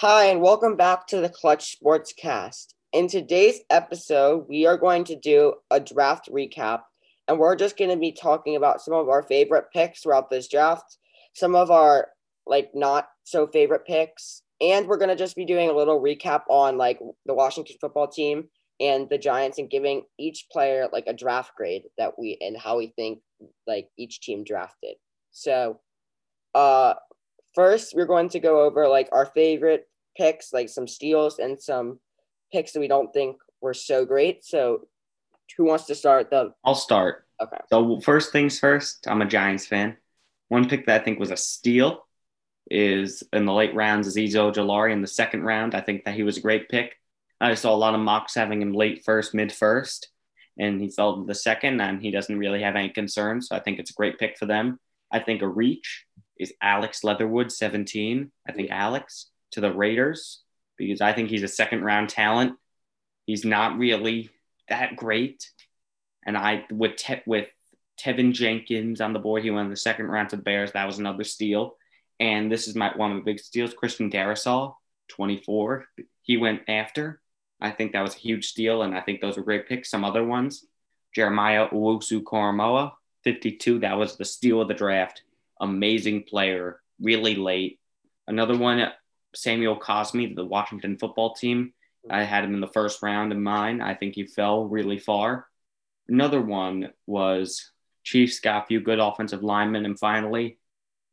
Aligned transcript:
Hi, 0.00 0.24
and 0.28 0.40
welcome 0.40 0.76
back 0.76 1.06
to 1.08 1.20
the 1.20 1.28
Clutch 1.28 1.78
Sportscast. 1.78 2.68
In 2.94 3.06
today's 3.06 3.60
episode, 3.68 4.46
we 4.48 4.64
are 4.64 4.78
going 4.78 5.04
to 5.04 5.14
do 5.14 5.56
a 5.70 5.78
draft 5.78 6.26
recap, 6.32 6.84
and 7.28 7.38
we're 7.38 7.54
just 7.54 7.76
going 7.76 7.90
to 7.90 7.98
be 7.98 8.10
talking 8.10 8.56
about 8.56 8.80
some 8.80 8.94
of 8.94 9.10
our 9.10 9.22
favorite 9.22 9.66
picks 9.74 10.00
throughout 10.00 10.30
this 10.30 10.48
draft, 10.48 10.96
some 11.34 11.54
of 11.54 11.70
our 11.70 12.08
like 12.46 12.70
not 12.72 13.08
so 13.24 13.46
favorite 13.46 13.84
picks, 13.86 14.40
and 14.58 14.88
we're 14.88 14.96
going 14.96 15.10
to 15.10 15.16
just 15.16 15.36
be 15.36 15.44
doing 15.44 15.68
a 15.68 15.76
little 15.76 16.00
recap 16.00 16.44
on 16.48 16.78
like 16.78 16.98
the 17.26 17.34
Washington 17.34 17.76
football 17.78 18.08
team 18.08 18.48
and 18.80 19.06
the 19.10 19.18
Giants 19.18 19.58
and 19.58 19.68
giving 19.68 20.04
each 20.18 20.46
player 20.50 20.88
like 20.90 21.08
a 21.08 21.12
draft 21.12 21.54
grade 21.58 21.82
that 21.98 22.18
we 22.18 22.38
and 22.40 22.56
how 22.56 22.78
we 22.78 22.86
think 22.96 23.18
like 23.66 23.90
each 23.98 24.22
team 24.22 24.44
drafted. 24.44 24.96
So, 25.30 25.78
uh 26.54 26.94
first 27.54 27.94
we're 27.94 28.06
going 28.06 28.28
to 28.28 28.40
go 28.40 28.62
over 28.62 28.88
like 28.88 29.08
our 29.12 29.26
favorite 29.26 29.89
picks, 30.16 30.52
like 30.52 30.68
some 30.68 30.88
steals 30.88 31.38
and 31.38 31.60
some 31.60 31.98
picks 32.52 32.72
that 32.72 32.80
we 32.80 32.88
don't 32.88 33.12
think 33.12 33.36
were 33.60 33.74
so 33.74 34.04
great. 34.04 34.44
So, 34.44 34.88
who 35.56 35.64
wants 35.64 35.86
to 35.86 35.94
start? 35.94 36.30
The 36.30 36.52
I'll 36.64 36.74
start. 36.74 37.26
Okay. 37.40 37.56
So 37.70 38.00
first 38.00 38.32
things 38.32 38.58
first, 38.58 39.06
I'm 39.08 39.22
a 39.22 39.26
Giants 39.26 39.66
fan. 39.66 39.96
One 40.48 40.68
pick 40.68 40.86
that 40.86 41.00
I 41.00 41.04
think 41.04 41.18
was 41.18 41.30
a 41.30 41.36
steal 41.36 42.06
is 42.70 43.22
in 43.32 43.46
the 43.46 43.52
late 43.52 43.74
rounds 43.74 44.06
is 44.06 44.16
Azeez 44.16 44.34
Ojulari 44.34 44.92
in 44.92 45.00
the 45.00 45.08
second 45.08 45.42
round. 45.42 45.74
I 45.74 45.80
think 45.80 46.04
that 46.04 46.14
he 46.14 46.22
was 46.22 46.36
a 46.36 46.42
great 46.42 46.68
pick. 46.68 46.96
I 47.40 47.54
saw 47.54 47.74
a 47.74 47.76
lot 47.76 47.94
of 47.94 48.00
mocks 48.00 48.34
having 48.34 48.60
him 48.60 48.72
late 48.72 49.02
first, 49.04 49.34
mid 49.34 49.50
first, 49.50 50.08
and 50.58 50.80
he 50.80 50.90
fell 50.90 51.16
to 51.16 51.26
the 51.26 51.34
second, 51.34 51.80
and 51.80 52.02
he 52.02 52.10
doesn't 52.10 52.38
really 52.38 52.62
have 52.62 52.76
any 52.76 52.90
concerns. 52.90 53.48
So 53.48 53.56
I 53.56 53.60
think 53.60 53.78
it's 53.78 53.90
a 53.90 53.94
great 53.94 54.18
pick 54.18 54.36
for 54.38 54.46
them. 54.46 54.78
I 55.10 55.20
think 55.20 55.40
a 55.40 55.48
reach 55.48 56.04
is 56.38 56.52
Alex 56.62 57.02
Leatherwood, 57.02 57.50
17. 57.50 58.30
I 58.46 58.52
think 58.52 58.70
Alex 58.70 59.30
to 59.52 59.60
the 59.60 59.72
Raiders 59.72 60.42
because 60.76 61.00
I 61.00 61.12
think 61.12 61.30
he's 61.30 61.42
a 61.42 61.48
second 61.48 61.82
round 61.82 62.08
talent. 62.08 62.56
He's 63.26 63.44
not 63.44 63.78
really 63.78 64.30
that 64.68 64.96
great. 64.96 65.50
And 66.24 66.36
I 66.36 66.64
with 66.70 66.96
te- 66.96 67.22
with 67.26 67.48
Teven 68.00 68.32
Jenkins 68.32 69.00
on 69.00 69.12
the 69.12 69.18
board, 69.18 69.42
he 69.42 69.50
went 69.50 69.66
in 69.66 69.70
the 69.70 69.76
second 69.76 70.06
round 70.06 70.30
to 70.30 70.36
the 70.36 70.42
Bears. 70.42 70.72
That 70.72 70.86
was 70.86 70.98
another 70.98 71.24
steal. 71.24 71.76
And 72.18 72.50
this 72.50 72.68
is 72.68 72.74
my 72.74 72.92
one 72.96 73.10
of 73.10 73.18
the 73.18 73.24
big 73.24 73.40
steals. 73.40 73.74
Christian 73.74 74.10
Darrisaw, 74.10 74.74
24. 75.08 75.86
He 76.22 76.36
went 76.36 76.62
after. 76.68 77.20
I 77.60 77.70
think 77.70 77.92
that 77.92 78.02
was 78.02 78.14
a 78.14 78.18
huge 78.18 78.46
steal, 78.48 78.82
and 78.82 78.94
I 78.94 79.00
think 79.00 79.20
those 79.20 79.36
were 79.36 79.42
great 79.42 79.68
picks. 79.68 79.90
Some 79.90 80.04
other 80.04 80.24
ones, 80.24 80.64
Jeremiah 81.14 81.68
Owusu 81.68 82.22
Koramoah, 82.22 82.92
52. 83.24 83.80
That 83.80 83.98
was 83.98 84.16
the 84.16 84.24
steal 84.24 84.62
of 84.62 84.68
the 84.68 84.74
draft. 84.74 85.22
Amazing 85.60 86.24
player, 86.24 86.80
really 87.00 87.34
late. 87.34 87.78
Another 88.26 88.56
one, 88.56 88.90
Samuel 89.34 89.78
Cosmi, 89.78 90.34
the 90.34 90.44
Washington 90.44 90.98
football 90.98 91.34
team. 91.34 91.72
I 92.08 92.22
had 92.24 92.44
him 92.44 92.54
in 92.54 92.60
the 92.60 92.66
first 92.66 93.02
round 93.02 93.32
in 93.32 93.42
mine. 93.42 93.80
I 93.80 93.94
think 93.94 94.14
he 94.14 94.24
fell 94.26 94.64
really 94.64 94.98
far. 94.98 95.46
Another 96.08 96.40
one 96.40 96.90
was 97.06 97.70
Chiefs 98.04 98.40
got 98.40 98.64
a 98.64 98.66
few 98.66 98.80
good 98.80 98.98
offensive 98.98 99.42
linemen. 99.42 99.84
And 99.84 99.98
finally, 99.98 100.58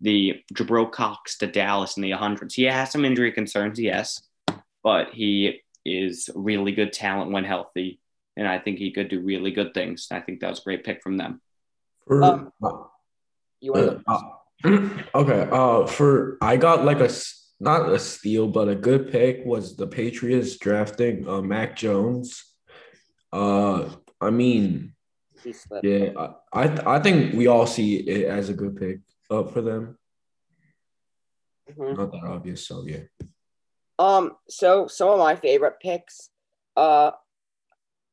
the 0.01 0.41
Jabril 0.53 0.91
Cox 0.91 1.37
to 1.39 1.47
Dallas 1.47 1.97
in 1.97 2.03
the 2.03 2.11
100s. 2.11 2.53
He 2.53 2.63
has 2.63 2.91
some 2.91 3.03
injury 3.05 3.31
concerns, 3.31 3.79
yes, 3.79 4.21
but 4.83 5.09
he 5.13 5.61
is 5.85 6.29
really 6.35 6.71
good 6.71 6.93
talent 6.93 7.31
when 7.31 7.43
healthy. 7.43 7.99
And 8.35 8.47
I 8.47 8.59
think 8.59 8.77
he 8.77 8.91
could 8.91 9.09
do 9.09 9.19
really 9.19 9.51
good 9.51 9.73
things. 9.73 10.07
I 10.11 10.19
think 10.21 10.39
that 10.39 10.49
was 10.49 10.59
a 10.59 10.63
great 10.63 10.83
pick 10.83 11.01
from 11.03 11.17
them. 11.17 11.41
For, 12.05 12.23
Um, 12.23 12.53
uh, 12.63 12.83
you 13.59 13.73
want 13.73 14.05
to 14.05 14.11
uh, 14.11 14.99
okay. 15.15 15.47
Uh, 15.51 15.85
for 15.87 16.37
I 16.41 16.57
got 16.57 16.85
like 16.85 16.99
a 16.99 17.05
s- 17.05 17.46
not 17.59 17.89
a 17.89 17.99
steal, 17.99 18.47
but 18.47 18.69
a 18.69 18.75
good 18.75 19.11
pick 19.11 19.45
was 19.45 19.75
the 19.75 19.87
Patriots 19.87 20.57
drafting 20.57 21.27
uh, 21.27 21.41
Mac 21.41 21.75
Jones. 21.75 22.43
Uh, 23.33 23.89
I 24.21 24.29
mean, 24.29 24.93
yeah, 25.81 26.11
I 26.17 26.33
I 26.53 26.95
I 26.95 26.99
think 26.99 27.33
we 27.35 27.47
all 27.47 27.67
see 27.67 27.97
it 27.97 28.25
as 28.25 28.49
a 28.49 28.53
good 28.53 28.77
pick 28.77 28.99
up 29.29 29.51
for 29.51 29.61
them. 29.61 29.97
Mhm. 31.69 31.97
Not 31.97 32.11
that 32.11 32.23
obvious, 32.23 32.65
so 32.67 32.85
yeah. 32.85 33.03
Um, 33.99 34.37
so 34.47 34.87
some 34.87 35.09
of 35.09 35.19
my 35.19 35.35
favorite 35.35 35.79
picks. 35.81 36.29
Uh 36.75 37.11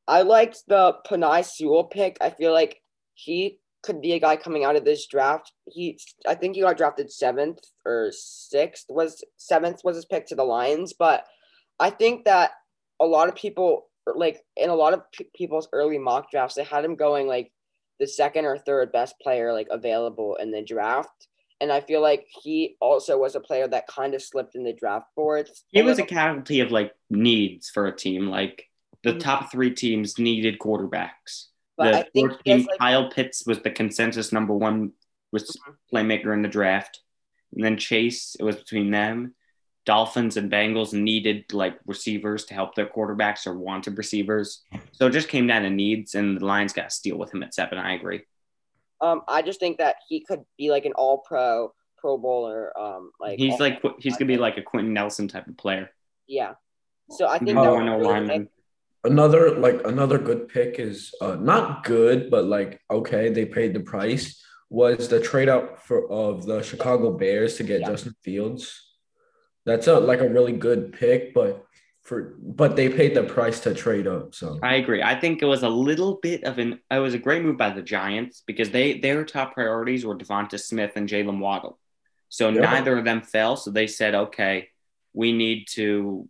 I 0.07 0.21
liked 0.21 0.63
the 0.67 0.97
Penei 1.05 1.43
Sewell 1.43 1.85
pick. 1.85 2.17
I 2.21 2.29
feel 2.29 2.53
like 2.53 2.81
he 3.15 3.59
could 3.85 4.01
be 4.01 4.13
a 4.13 4.19
guy 4.19 4.35
coming 4.35 4.63
out 4.65 4.75
of 4.75 4.83
this 4.85 5.07
draft. 5.07 5.51
He 5.65 5.99
I 6.27 6.35
think 6.35 6.55
he 6.55 6.61
got 6.61 6.77
drafted 6.77 7.11
seventh 7.11 7.59
or 7.85 8.11
sixth 8.11 8.85
was 8.89 9.23
seventh 9.37 9.81
was 9.83 9.95
his 9.95 10.05
pick 10.05 10.27
to 10.27 10.35
the 10.35 10.43
Lions, 10.43 10.93
but 10.93 11.25
I 11.79 11.89
think 11.89 12.25
that 12.25 12.51
a 12.99 13.05
lot 13.05 13.29
of 13.29 13.35
people 13.35 13.87
like 14.15 14.41
in 14.55 14.69
a 14.69 14.75
lot 14.75 14.93
of 14.93 15.01
p- 15.11 15.29
people's 15.35 15.67
early 15.73 15.97
mock 15.97 16.31
drafts, 16.31 16.55
they 16.55 16.63
had 16.63 16.85
him 16.85 16.95
going 16.95 17.27
like 17.27 17.51
the 17.99 18.07
second 18.07 18.45
or 18.45 18.57
third 18.57 18.91
best 18.91 19.15
player 19.21 19.53
like 19.53 19.67
available 19.71 20.35
in 20.35 20.51
the 20.51 20.61
draft. 20.63 21.27
And 21.61 21.71
I 21.71 21.79
feel 21.79 22.01
like 22.01 22.27
he 22.43 22.75
also 22.81 23.17
was 23.17 23.35
a 23.35 23.39
player 23.39 23.67
that 23.67 23.87
kind 23.87 24.13
of 24.13 24.21
slipped 24.21 24.55
in 24.55 24.63
the 24.63 24.73
draft 24.73 25.07
boards. 25.15 25.63
He 25.71 25.81
was 25.81 25.99
a 25.99 26.03
casualty 26.03 26.59
of 26.59 26.71
like 26.71 26.93
needs 27.09 27.69
for 27.69 27.87
a 27.87 27.95
team. 27.95 28.27
Like 28.27 28.69
the 29.03 29.13
Mhm. 29.13 29.19
top 29.21 29.51
three 29.51 29.71
teams 29.71 30.19
needed 30.19 30.59
quarterbacks. 30.59 31.47
But 31.77 31.91
the 31.91 31.97
I 31.99 32.03
think 32.13 32.29
fourth 32.29 32.41
he 32.45 32.51
has, 32.51 32.61
team, 32.61 32.67
like- 32.69 32.79
Kyle 32.79 33.09
Pitts 33.09 33.45
was 33.45 33.59
the 33.61 33.71
consensus 33.71 34.31
number 34.31 34.53
one 34.53 34.93
was 35.31 35.49
Mhm. 35.51 35.75
playmaker 35.93 36.33
in 36.33 36.41
the 36.41 36.47
draft. 36.47 37.01
And 37.53 37.63
then 37.63 37.77
Chase, 37.77 38.35
it 38.39 38.43
was 38.43 38.55
between 38.55 38.91
them. 38.91 39.35
Dolphins 39.85 40.35
and 40.35 40.51
Bengals 40.51 40.93
needed 40.93 41.53
like 41.53 41.77
receivers 41.85 42.45
to 42.45 42.53
help 42.55 42.73
their 42.75 42.87
quarterbacks 42.87 43.45
or 43.45 43.53
wanted 43.57 43.97
receivers. 43.97 44.63
So 44.93 45.07
it 45.07 45.11
just 45.11 45.29
came 45.29 45.45
down 45.47 45.61
to 45.61 45.69
needs, 45.69 46.15
and 46.15 46.37
the 46.39 46.45
Lions 46.45 46.73
got 46.73 46.87
a 46.87 46.89
steal 46.89 47.17
with 47.17 47.31
him 47.33 47.43
at 47.43 47.53
seven. 47.53 47.77
I 47.77 47.93
agree. 47.93 48.21
Um, 49.01 49.21
I 49.27 49.41
just 49.43 49.59
think 49.59 49.77
that 49.77 49.97
he 50.07 50.21
could 50.21 50.43
be 50.57 50.71
like 50.71 50.85
an 50.85 50.93
all 50.93 51.19
pro, 51.19 51.71
pro 51.97 52.17
bowler. 52.17 52.75
Um, 52.79 53.11
like 53.19 53.37
he's 53.37 53.59
like 53.59 53.79
he's 53.99 54.17
gonna 54.17 54.25
be 54.27 54.37
like 54.37 54.57
a 54.57 54.63
Quenton 54.63 54.93
Nelson 54.93 55.27
type 55.27 55.45
of 55.47 55.55
player. 55.57 55.91
yeah. 56.27 56.55
So 57.11 57.27
I 57.27 57.37
think 57.37 57.51
Number 57.53 57.69
that 57.69 57.71
one 57.75 57.85
was 57.85 57.99
really 57.99 58.13
lineman. 58.13 58.49
Another 59.05 59.51
like 59.59 59.85
another 59.85 60.17
good 60.17 60.47
pick 60.49 60.79
is 60.79 61.13
uh 61.21 61.35
not 61.35 61.83
good, 61.83 62.29
but 62.29 62.45
like 62.45 62.81
okay, 62.89 63.29
they 63.29 63.45
paid 63.45 63.73
the 63.73 63.79
price. 63.79 64.41
Was 64.69 65.07
the 65.07 65.19
trade 65.21 65.47
up 65.47 65.79
for 65.85 66.09
of 66.11 66.45
the 66.45 66.61
Chicago 66.63 67.11
Bears 67.11 67.55
to 67.57 67.63
get 67.63 67.81
Yeah. 67.81 67.89
Justin 67.89 68.15
Fields? 68.23 68.81
That's 69.65 69.87
a 69.87 69.99
like 69.99 70.21
a 70.21 70.29
really 70.29 70.53
good 70.53 70.93
pick, 70.93 71.33
but 71.33 71.63
for 72.01 72.35
but 72.39 72.75
they 72.75 72.89
paid 72.89 73.15
the 73.15 73.23
price 73.23 73.59
to 73.61 73.73
trade 73.73 74.07
up. 74.07 74.35
So 74.35 74.59
I 74.61 74.75
agree. 74.75 75.01
I 75.01 75.19
think 75.19 75.41
it 75.41 75.45
was 75.45 75.63
a 75.63 75.69
little 75.69 76.15
bit 76.21 76.43
of 76.43 76.57
an 76.59 76.79
it 76.91 76.99
was 76.99 77.13
a 77.13 77.19
great 77.19 77.43
move 77.43 77.57
by 77.57 77.69
the 77.71 77.81
Giants 77.81 78.43
because 78.45 78.69
they 78.71 78.99
their 78.99 79.23
top 79.25 79.53
priorities 79.53 80.05
were 80.05 80.17
Devonta 80.17 80.59
Smith 80.59 80.93
and 80.95 81.07
Jaylen 81.09 81.39
Waddle. 81.39 81.79
So 82.29 82.49
Yeah. 82.49 82.61
neither 82.61 82.97
of 82.97 83.05
them 83.05 83.21
fell. 83.21 83.55
So 83.55 83.71
they 83.71 83.87
said, 83.87 84.13
okay, 84.15 84.69
we 85.13 85.31
need 85.31 85.67
to 85.71 86.27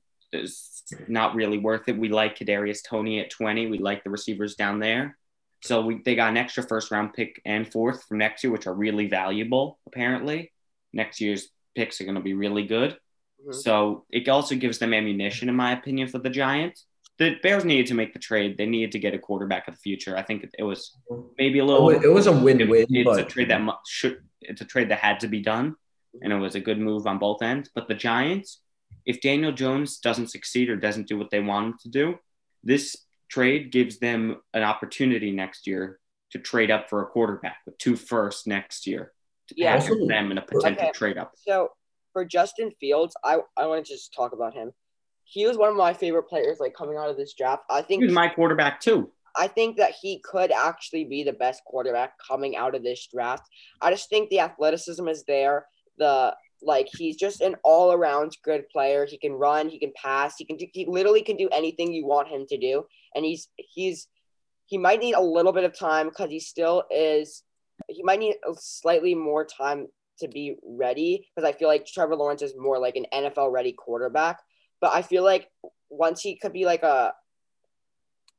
it's 0.92 1.10
not 1.10 1.36
really 1.36 1.58
worth 1.58 1.88
it. 1.88 1.98
We 1.98 2.10
like 2.10 2.38
Kadarius 2.38 2.84
Toney 2.84 3.20
at 3.20 3.30
20. 3.30 3.68
We 3.68 3.78
like 3.78 4.04
the 4.04 4.10
receivers 4.10 4.56
down 4.56 4.80
there. 4.80 5.18
So 5.64 5.82
we 5.82 6.02
they 6.04 6.16
got 6.16 6.30
an 6.30 6.38
extra 6.38 6.64
first 6.64 6.92
round 6.92 7.14
pick 7.14 7.42
and 7.46 7.70
fourth 7.72 8.04
from 8.06 8.20
next 8.20 8.44
year, 8.44 8.52
which 8.52 8.68
are 8.68 8.74
really 8.74 9.08
valuable, 9.08 9.80
apparently. 9.88 10.52
Next 10.94 11.20
year's 11.20 11.50
picks 11.76 12.00
are 12.00 12.06
gonna 12.06 12.22
be 12.22 12.34
really 12.36 12.64
good. 12.64 12.98
Mhm. 13.46 13.54
So 13.54 14.06
it 14.12 14.30
also 14.30 14.56
gives 14.56 14.78
them 14.80 14.94
ammunition, 14.94 15.50
in 15.50 15.56
my 15.56 15.72
opinion, 15.74 16.08
for 16.08 16.20
the 16.20 16.30
Giants. 16.30 16.86
The 17.18 17.36
Bears 17.42 17.64
needed 17.64 17.88
to 17.88 17.94
make 17.94 18.14
the 18.14 18.20
trade. 18.20 18.58
They 18.58 18.66
needed 18.66 18.92
to 18.92 19.00
get 19.00 19.14
a 19.14 19.20
quarterback 19.20 19.68
of 19.68 19.76
the 19.76 19.80
future. 19.80 20.18
I 20.18 20.22
think 20.22 20.46
it 20.58 20.64
was 20.64 20.98
maybe 21.38 21.60
a 21.60 21.66
little. 21.66 21.90
it 21.90 22.12
was 22.12 22.28
a 22.28 22.32
win-win, 22.32 22.86
it's 22.90 23.06
but 23.06 23.20
a 23.20 23.24
trade 23.24 23.50
that 23.50 23.62
should. 23.88 24.22
It's 24.42 24.62
a 24.62 24.66
trade 24.66 24.90
that 24.90 25.00
had 25.00 25.22
to 25.22 25.28
be 25.28 25.42
done, 25.42 25.76
and 26.22 26.32
it 26.34 26.36
was 26.38 26.56
a 26.56 26.60
good 26.60 26.78
move 26.78 27.08
on 27.08 27.18
both 27.18 27.42
ends. 27.42 27.72
But 27.74 27.88
the 27.88 27.96
Giants, 27.96 28.62
if 29.06 29.22
Daniel 29.22 29.52
Jones 29.52 29.98
doesn't 30.00 30.28
succeed 30.28 30.70
or 30.70 30.76
doesn't 30.76 31.08
do 31.08 31.18
what 31.18 31.30
they 31.30 31.40
want 31.40 31.68
him 31.68 31.78
to 31.84 31.90
do, 31.90 32.20
this 32.64 32.96
trade 33.30 33.72
gives 33.72 34.00
them 34.00 34.42
an 34.54 34.64
opportunity 34.64 35.32
next 35.32 35.68
year 35.68 36.00
to 36.32 36.40
trade 36.40 36.72
up 36.72 36.90
for 36.90 37.02
a 37.02 37.06
quarterback 37.08 37.58
with 37.66 37.78
two 37.78 37.96
firsts 37.96 38.48
next 38.48 38.88
year 38.88 39.14
to 39.48 39.56
Yeah. 39.58 39.76
package 39.78 39.92
Also- 39.92 40.08
them 40.08 40.32
in 40.32 40.38
a 40.38 40.42
potential 40.42 40.84
Okay. 40.84 40.92
trade 40.92 41.18
up. 41.18 41.34
So 41.36 41.72
for 42.14 42.26
Justin 42.26 42.72
Fields, 42.80 43.16
I 43.24 43.40
I 43.58 43.68
want 43.68 43.86
to 43.86 43.92
just 43.94 44.14
talk 44.14 44.34
about 44.34 44.54
him. 44.54 44.74
He 45.24 45.46
was 45.46 45.58
one 45.58 45.70
of 45.70 45.76
my 45.76 45.94
favorite 45.94 46.24
players 46.24 46.60
like 46.60 46.74
coming 46.74 46.98
out 46.98 47.10
of 47.10 47.18
this 47.18 47.34
draft. 47.34 47.64
I 47.70 47.82
think 47.82 48.02
He 48.02 48.06
was 48.06 48.14
my 48.14 48.28
quarterback 48.30 48.80
too. 48.80 49.12
I 49.38 49.48
think 49.48 49.76
that 49.78 49.92
he 50.02 50.20
could 50.20 50.52
actually 50.52 51.04
be 51.04 51.24
the 51.24 51.34
best 51.34 51.64
quarterback 51.66 52.14
coming 52.20 52.56
out 52.56 52.74
of 52.74 52.84
this 52.84 53.06
draft. 53.08 53.48
I 53.82 53.92
just 53.92 54.08
think 54.10 54.30
the 54.30 54.40
athleticism 54.40 55.08
is 55.10 55.26
there. 55.26 55.68
The 55.98 56.36
like 56.62 56.88
he's 56.96 57.16
just 57.16 57.42
an 57.42 57.56
all 57.64 57.92
around 57.92 58.38
good 58.44 58.68
player. 58.70 59.06
He 59.06 59.18
can 59.18 59.34
run, 59.34 59.70
he 59.70 59.80
can 59.80 59.92
pass, 59.96 60.36
he 60.38 60.46
can 60.46 60.58
do, 60.58 60.68
he 60.74 60.86
literally 60.86 61.22
can 61.22 61.38
do 61.38 61.50
anything 61.52 61.94
you 61.94 62.06
want 62.06 62.28
him 62.28 62.46
to 62.50 62.58
do. 62.58 62.86
And 63.14 63.26
he's 63.26 63.48
he's 63.58 64.08
he 64.66 64.78
might 64.78 65.00
need 65.00 65.14
a 65.14 65.22
little 65.22 65.54
bit 65.54 65.64
of 65.64 65.78
time 65.78 66.10
because 66.10 66.30
he 66.30 66.40
still 66.40 66.84
is 66.90 67.44
he 67.90 68.04
might 68.04 68.20
need 68.20 68.36
slightly 68.58 69.16
more 69.16 69.46
time 69.46 69.88
to 70.20 70.28
be 70.28 70.56
ready 70.64 71.28
because 71.36 71.48
I 71.48 71.58
feel 71.58 71.68
like 71.68 71.86
Trevor 71.86 72.16
Lawrence 72.16 72.42
is 72.42 72.54
more 72.58 72.80
like 72.80 72.96
an 72.96 73.06
NFL 73.14 73.52
ready 73.52 73.74
quarterback. 73.74 74.40
But 74.82 74.94
I 74.94 75.02
feel 75.02 75.24
like 75.24 75.50
once 75.90 76.22
he 76.22 76.38
could 76.38 76.54
be 76.54 76.66
like 76.66 76.84
a 76.84 77.14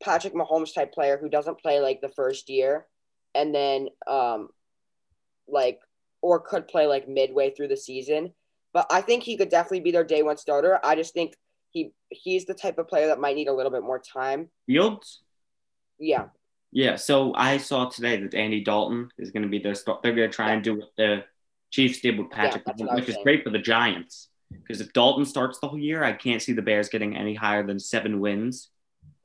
Patrick 0.02 0.34
Mahomes 0.34 0.74
type 0.74 0.92
player 0.92 1.18
who 1.18 1.28
doesn't 1.28 1.60
play 1.60 1.80
like 1.80 2.00
the 2.00 2.08
first 2.08 2.48
year 2.48 2.86
and 3.34 3.54
then 3.54 3.88
um 4.06 4.48
like 5.48 5.78
or 6.22 6.40
could 6.40 6.68
play 6.68 6.86
like 6.86 7.08
midway 7.08 7.50
through 7.50 7.68
the 7.68 7.76
season. 7.76 8.32
But 8.72 8.86
I 8.90 9.00
think 9.00 9.22
he 9.22 9.36
could 9.36 9.48
definitely 9.48 9.80
be 9.80 9.90
their 9.90 10.04
day 10.04 10.22
one 10.22 10.36
starter. 10.36 10.78
I 10.84 10.94
just 10.96 11.14
think 11.14 11.34
he 11.70 11.92
he's 12.10 12.44
the 12.46 12.54
type 12.54 12.78
of 12.78 12.88
player 12.88 13.06
that 13.08 13.20
might 13.20 13.36
need 13.36 13.48
a 13.48 13.52
little 13.52 13.72
bit 13.72 13.82
more 13.82 13.98
time. 13.98 14.48
Fields? 14.66 15.22
Yeah. 15.98 16.26
Yeah. 16.72 16.96
So 16.96 17.32
I 17.34 17.56
saw 17.58 17.88
today 17.88 18.20
that 18.20 18.34
Andy 18.34 18.62
Dalton 18.62 19.08
is 19.18 19.30
going 19.30 19.44
to 19.44 19.48
be 19.48 19.58
their 19.58 19.74
start. 19.74 20.02
They're 20.02 20.14
going 20.14 20.30
to 20.30 20.34
try 20.34 20.52
and 20.52 20.62
do 20.62 20.76
what 20.78 20.90
the 20.96 21.24
Chiefs 21.70 22.00
did 22.00 22.18
with 22.18 22.30
Patrick, 22.30 22.66
what 22.66 22.94
which 22.94 23.08
is 23.08 23.14
saying. 23.14 23.24
great 23.24 23.44
for 23.44 23.50
the 23.50 23.58
Giants. 23.58 24.28
Because 24.50 24.80
if 24.80 24.92
Dalton 24.92 25.24
starts 25.24 25.58
the 25.58 25.68
whole 25.68 25.78
year, 25.78 26.04
I 26.04 26.12
can't 26.12 26.40
see 26.40 26.52
the 26.52 26.62
Bears 26.62 26.88
getting 26.88 27.16
any 27.16 27.34
higher 27.34 27.66
than 27.66 27.78
seven 27.80 28.20
wins, 28.20 28.70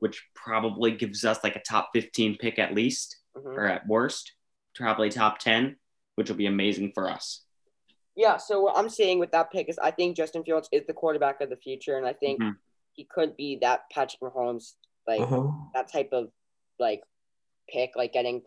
which 0.00 0.26
probably 0.34 0.90
gives 0.92 1.24
us 1.24 1.44
like 1.44 1.54
a 1.56 1.60
top 1.62 1.90
15 1.94 2.38
pick 2.38 2.58
at 2.58 2.74
least, 2.74 3.18
Mhm. 3.36 3.56
or 3.56 3.66
at 3.66 3.86
worst, 3.86 4.32
probably 4.74 5.10
top 5.10 5.38
10, 5.38 5.76
which 6.16 6.28
will 6.28 6.36
be 6.36 6.46
amazing 6.46 6.92
for 6.92 7.08
us. 7.08 7.42
Yeah, 8.14 8.36
so 8.36 8.60
what 8.60 8.76
I'm 8.76 8.90
saying 8.90 9.18
with 9.18 9.32
that 9.32 9.50
pick 9.50 9.68
is 9.68 9.78
I 9.78 9.90
think 9.90 10.16
Justin 10.16 10.44
Fields 10.44 10.68
is 10.70 10.82
the 10.86 10.92
quarterback 10.92 11.40
of 11.40 11.48
the 11.48 11.56
future, 11.56 11.96
and 11.96 12.06
I 12.06 12.12
think 12.12 12.40
Mhm. 12.40 12.56
he 12.92 13.04
could 13.04 13.36
be 13.36 13.56
that 13.62 13.88
Patrick 13.90 14.20
Mahomes, 14.20 14.74
like 15.06 15.20
Uh-huh. 15.20 15.50
that 15.74 15.90
type 15.90 16.10
of 16.12 16.30
like 16.78 17.02
pick, 17.68 17.96
like 17.96 18.12
getting 18.12 18.42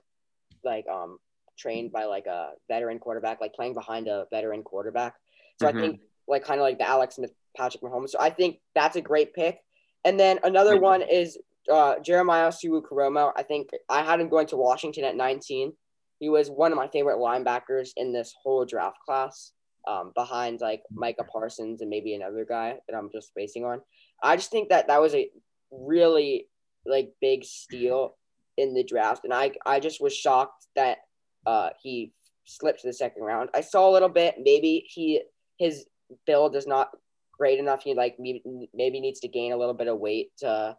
like 0.63 0.87
um 0.87 1.17
trained 1.57 1.91
by 1.91 2.03
like 2.05 2.27
a 2.27 2.51
veteran 2.67 2.99
quarterback, 2.99 3.41
like 3.41 3.53
playing 3.53 3.73
behind 3.73 4.07
a 4.07 4.27
veteran 4.29 4.61
quarterback. 4.61 5.15
So 5.59 5.67
Mhm. 5.67 5.69
I 5.69 5.79
think 5.81 6.01
like 6.27 6.43
kind 6.43 6.59
of 6.59 6.63
like 6.63 6.77
the 6.77 6.87
Alex 6.87 7.15
Smith, 7.15 7.33
Patrick 7.55 7.81
Mahomes. 7.81 8.09
So 8.09 8.19
I 8.19 8.29
think 8.29 8.61
that's 8.75 8.97
a 8.97 9.01
great 9.01 9.33
pick. 9.33 9.63
And 10.03 10.19
then 10.19 10.39
another 10.43 10.75
Mhm. 10.75 10.81
one 10.81 11.01
is 11.01 11.39
uh, 11.67 11.97
Jeremiah 11.99 12.49
Owusu-Koramoah. 12.49 13.33
I 13.35 13.41
think 13.41 13.71
I 13.89 14.03
had 14.03 14.19
him 14.19 14.29
going 14.29 14.45
to 14.47 14.57
Washington 14.57 15.03
at 15.03 15.15
19. 15.15 15.75
He 16.19 16.29
was 16.29 16.49
one 16.49 16.71
of 16.71 16.77
my 16.77 16.87
favorite 16.87 17.17
linebackers 17.17 17.89
in 17.97 18.13
this 18.13 18.33
whole 18.41 18.65
draft 18.65 18.97
class, 19.05 19.51
um, 19.87 20.11
behind 20.15 20.61
like 20.61 20.83
Micah 20.91 21.25
Parsons 21.25 21.81
and 21.81 21.89
maybe 21.89 22.13
another 22.13 22.45
guy 22.45 22.75
that 22.87 22.95
I'm 22.95 23.09
just 23.11 23.27
spacing 23.27 23.65
on. 23.65 23.81
I 24.23 24.35
just 24.35 24.51
think 24.51 24.69
that 24.69 24.87
that 24.87 25.01
was 25.01 25.13
a 25.13 25.29
really 25.71 26.47
like 26.85 27.13
big 27.21 27.43
steal 27.43 28.15
in 28.57 28.73
the 28.73 28.83
draft, 28.83 29.25
and 29.25 29.33
I 29.33 29.51
I 29.65 29.79
just 29.79 30.01
was 30.01 30.15
shocked 30.15 30.67
that 30.75 30.99
uh, 31.45 31.69
he 31.81 32.13
slipped 32.45 32.81
to 32.81 32.87
the 32.87 32.93
second 32.93 33.23
round. 33.23 33.49
I 33.53 33.61
saw 33.61 33.89
a 33.89 33.93
little 33.93 34.09
bit. 34.09 34.35
Maybe 34.41 34.85
he 34.87 35.21
his 35.57 35.85
build 36.25 36.55
is 36.55 36.67
not 36.67 36.89
great 37.37 37.59
enough. 37.59 37.83
He 37.83 37.93
like 37.93 38.15
maybe, 38.19 38.41
maybe 38.73 38.99
needs 38.99 39.19
to 39.21 39.27
gain 39.27 39.51
a 39.51 39.57
little 39.57 39.73
bit 39.73 39.87
of 39.87 39.99
weight 39.99 40.31
to 40.39 40.77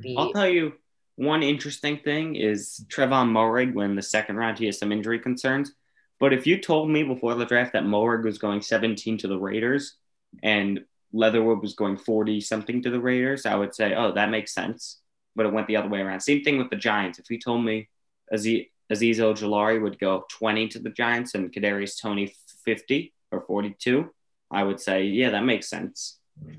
be. 0.00 0.14
I'll 0.16 0.32
tell 0.32 0.48
you 0.48 0.74
one 1.16 1.42
interesting 1.42 1.98
thing 1.98 2.36
is 2.36 2.84
Trevon 2.88 3.30
Moehrig 3.30 3.74
when 3.74 3.96
the 3.96 4.02
second 4.02 4.36
round 4.36 4.58
he 4.58 4.66
has 4.66 4.78
some 4.78 4.92
injury 4.92 5.18
concerns. 5.18 5.72
But 6.20 6.32
if 6.32 6.46
you 6.46 6.58
told 6.60 6.90
me 6.90 7.02
before 7.02 7.34
the 7.34 7.44
draft 7.44 7.72
that 7.72 7.84
Moehrig 7.84 8.24
was 8.24 8.38
going 8.38 8.62
17 8.62 9.18
to 9.18 9.28
the 9.28 9.38
Raiders 9.38 9.96
and 10.42 10.84
Leatherwood 11.12 11.60
was 11.60 11.74
going 11.74 11.96
40 11.96 12.40
something 12.40 12.82
to 12.82 12.90
the 12.90 13.00
Raiders, 13.00 13.46
I 13.46 13.54
would 13.54 13.74
say, 13.74 13.94
oh, 13.94 14.12
that 14.12 14.30
makes 14.30 14.54
sense. 14.54 15.00
But 15.34 15.46
it 15.46 15.52
went 15.52 15.66
the 15.66 15.76
other 15.76 15.88
way 15.88 16.00
around. 16.00 16.20
Same 16.20 16.42
thing 16.42 16.58
with 16.58 16.70
the 16.70 16.76
Giants. 16.76 17.18
If 17.18 17.30
you 17.30 17.38
told 17.38 17.64
me 17.64 17.88
Azeez, 18.32 18.68
Azeez 18.92 19.16
Ojulari 19.16 19.82
would 19.82 19.98
go 19.98 20.24
20 20.30 20.68
to 20.68 20.78
the 20.78 20.90
Giants 20.90 21.34
and 21.34 21.52
Kadarius 21.52 22.00
Toney 22.00 22.34
50 22.64 23.12
or 23.32 23.40
42, 23.40 24.10
I 24.50 24.62
would 24.62 24.80
say, 24.80 25.04
yeah, 25.04 25.30
that 25.30 25.44
makes 25.44 25.68
sense. 25.68 26.18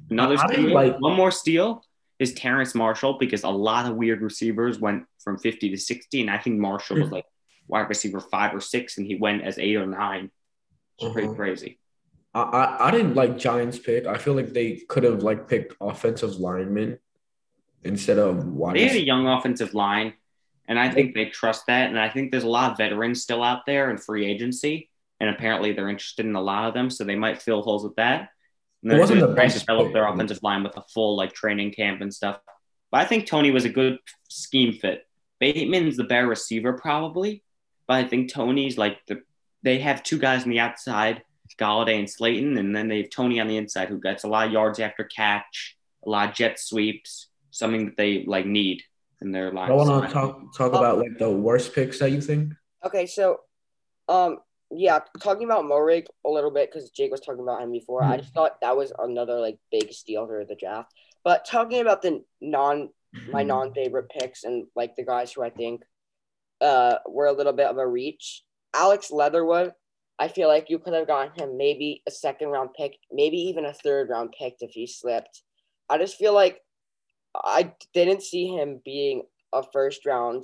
Another 0.09 0.37
steal, 0.37 0.73
like- 0.73 0.99
one 0.99 1.15
more 1.15 1.31
steal 1.31 1.83
is 2.19 2.33
Terrace 2.33 2.73
Marshall 2.73 3.17
because 3.19 3.43
a 3.43 3.49
lot 3.49 3.85
of 3.85 3.95
weird 3.95 4.21
receivers 4.21 4.79
went 4.79 5.05
from 5.23 5.37
50 5.37 5.69
to 5.69 5.77
60, 5.77 6.21
and 6.21 6.29
I 6.29 6.37
think 6.39 6.57
Marshall 6.59 6.99
was 6.99 7.11
like 7.11 7.25
wide 7.67 7.89
receiver 7.89 8.19
five 8.19 8.55
or 8.55 8.61
six, 8.61 8.97
and 8.97 9.05
he 9.05 9.15
went 9.15 9.43
as 9.43 9.59
eight 9.59 9.75
or 9.75 9.85
nine. 9.85 10.31
It's 10.99 11.11
pretty 11.13 11.27
Uh-huh. 11.27 11.35
crazy. 11.35 11.79
I, 12.33 12.41
I 12.41 12.87
I 12.87 12.91
didn't 12.91 13.13
like 13.15 13.37
Giants 13.37 13.77
pick. 13.79 14.05
I 14.07 14.17
feel 14.17 14.33
like 14.33 14.49
they 14.53 14.81
could 14.89 15.03
have 15.03 15.21
like 15.23 15.47
picked 15.47 15.75
offensive 15.81 16.35
linemen 16.39 16.99
instead 17.83 18.17
of 18.17 18.45
wide. 18.47 18.75
They 18.75 18.87
had 18.87 18.95
a 18.97 19.05
young 19.05 19.27
offensive 19.27 19.73
line, 19.73 20.13
and 20.67 20.79
I 20.79 20.89
think 20.89 21.13
they 21.13 21.25
trust 21.25 21.67
that. 21.67 21.89
And 21.89 21.99
I 21.99 22.09
think 22.09 22.31
there's 22.31 22.43
a 22.43 22.49
lot 22.49 22.71
of 22.71 22.77
veterans 22.77 23.21
still 23.21 23.43
out 23.43 23.65
there 23.65 23.91
in 23.91 23.97
free 23.97 24.25
agency, 24.25 24.89
and 25.19 25.29
apparently 25.29 25.71
they're 25.73 25.89
interested 25.89 26.25
in 26.25 26.35
a 26.35 26.41
lot 26.41 26.67
of 26.67 26.73
them, 26.73 26.89
so 26.89 27.03
they 27.03 27.15
might 27.15 27.41
fill 27.41 27.61
holes 27.61 27.83
with 27.83 27.95
that. 27.97 28.29
And 28.87 28.93
It 28.93 28.95
they're 28.95 29.01
wasn't 29.01 29.19
gonna 29.19 29.31
the 29.31 29.35
try 29.35 29.43
and 29.43 29.53
best 29.53 29.65
develop 29.65 29.91
their 29.91 30.07
offensive 30.07 30.39
line 30.43 30.63
with 30.63 30.77
a 30.77 30.83
full 30.93 31.17
like 31.17 31.33
training 31.33 31.73
camp 31.73 31.99
and 31.99 32.13
stuff. 32.13 32.39
But 32.89 33.01
I 33.01 33.05
think 33.05 33.25
Toney 33.25 33.51
was 33.51 33.65
a 33.65 33.69
good 33.69 33.97
scheme 34.29 34.71
fit. 34.71 35.05
Bateman's 35.41 35.97
the 35.97 36.05
better 36.05 36.25
receiver 36.25 36.71
probably, 36.71 37.43
but 37.85 37.95
I 37.95 38.07
think 38.07 38.31
Toney's 38.31 38.77
like 38.77 38.99
the 39.07 39.23
they 39.61 39.79
have 39.79 40.03
two 40.03 40.17
guys 40.17 40.43
on 40.43 40.51
the 40.51 40.61
outside, 40.61 41.21
Golladay 41.59 41.99
and 41.99 42.09
Slayton, 42.09 42.57
and 42.57 42.73
then 42.73 42.87
they 42.87 43.01
have 43.01 43.09
Toney 43.09 43.41
on 43.41 43.47
the 43.47 43.57
inside 43.57 43.89
who 43.89 43.99
gets 43.99 44.23
a 44.23 44.29
lot 44.29 44.47
of 44.47 44.53
yards 44.53 44.79
after 44.79 45.03
catch, 45.03 45.75
a 46.05 46.09
lot 46.09 46.29
of 46.29 46.35
jet 46.35 46.57
sweeps, 46.57 47.27
something 47.51 47.87
that 47.87 47.97
they 47.97 48.23
like 48.25 48.45
need 48.45 48.83
in 49.21 49.33
their 49.33 49.51
line. 49.51 49.69
I 49.69 49.73
want 49.73 50.07
to 50.07 50.13
talk 50.13 50.55
talk 50.55 50.71
about 50.71 50.99
like 50.99 51.17
the 51.17 51.29
worst 51.29 51.75
picks 51.75 51.99
that 51.99 52.11
you 52.11 52.21
think. 52.21 52.53
Okay, 52.85 53.05
so, 53.05 53.41
um, 54.07 54.37
yeah, 54.71 54.99
talking 55.21 55.45
about 55.45 55.65
Moehrig 55.65 56.07
a 56.25 56.29
little 56.29 56.51
bit 56.51 56.71
because 56.71 56.89
Jake 56.89 57.11
was 57.11 57.21
talking 57.21 57.41
about 57.41 57.61
him 57.61 57.71
before. 57.71 58.03
I 58.03 58.17
just 58.17 58.33
thought 58.33 58.59
that 58.61 58.75
was 58.75 58.91
another 58.99 59.39
like 59.39 59.57
big 59.71 59.93
steal 59.93 60.27
for 60.27 60.43
the 60.45 60.55
draft. 60.55 60.93
But 61.23 61.45
talking 61.45 61.79
about 61.79 62.01
the 62.01 62.23
non 62.41 62.89
my 63.31 63.43
non 63.43 63.73
favorite 63.73 64.09
picks 64.09 64.43
and 64.43 64.65
like 64.75 64.95
the 64.95 65.05
guys 65.05 65.31
who 65.31 65.41
I 65.41 65.49
think 65.49 65.83
uh 66.59 66.95
were 67.07 67.27
a 67.27 67.33
little 67.33 67.53
bit 67.53 67.67
of 67.67 67.77
a 67.77 67.87
reach. 67.87 68.43
Alex 68.73 69.09
Leatherwood, 69.09 69.71
I 70.19 70.27
feel 70.27 70.49
like 70.49 70.69
you 70.69 70.79
could 70.79 70.93
have 70.93 71.07
gotten 71.07 71.31
him 71.41 71.57
maybe 71.57 72.03
a 72.07 72.11
second 72.11 72.49
round 72.49 72.71
pick, 72.75 72.97
maybe 73.11 73.37
even 73.37 73.65
a 73.65 73.73
third 73.73 74.09
round 74.09 74.33
pick 74.37 74.57
if 74.59 74.71
he 74.71 74.85
slipped. 74.85 75.43
I 75.89 75.97
just 75.97 76.17
feel 76.17 76.33
like 76.33 76.61
I 77.33 77.73
didn't 77.93 78.23
see 78.23 78.47
him 78.47 78.81
being 78.83 79.23
a 79.53 79.63
first 79.71 80.05
round. 80.05 80.43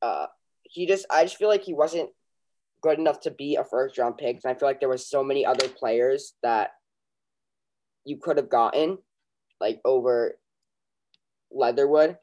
Uh, 0.00 0.26
he 0.62 0.86
just 0.86 1.04
I 1.10 1.24
just 1.24 1.36
feel 1.36 1.48
like 1.48 1.64
he 1.64 1.74
wasn't 1.74 2.10
good 2.82 2.98
enough 2.98 3.20
to 3.20 3.30
be 3.30 3.56
a 3.56 3.64
first 3.64 3.96
round 3.96 4.18
pick. 4.18 4.40
And 4.44 4.50
I 4.54 4.58
feel 4.58 4.68
like 4.68 4.80
there 4.80 4.88
was 4.88 5.06
so 5.06 5.22
many 5.24 5.46
other 5.46 5.68
players 5.68 6.34
that 6.42 6.72
you 8.04 8.18
could 8.18 8.36
have 8.36 8.50
gotten 8.50 8.98
like 9.60 9.80
over 9.84 10.38
Leatherwood. 11.50 12.18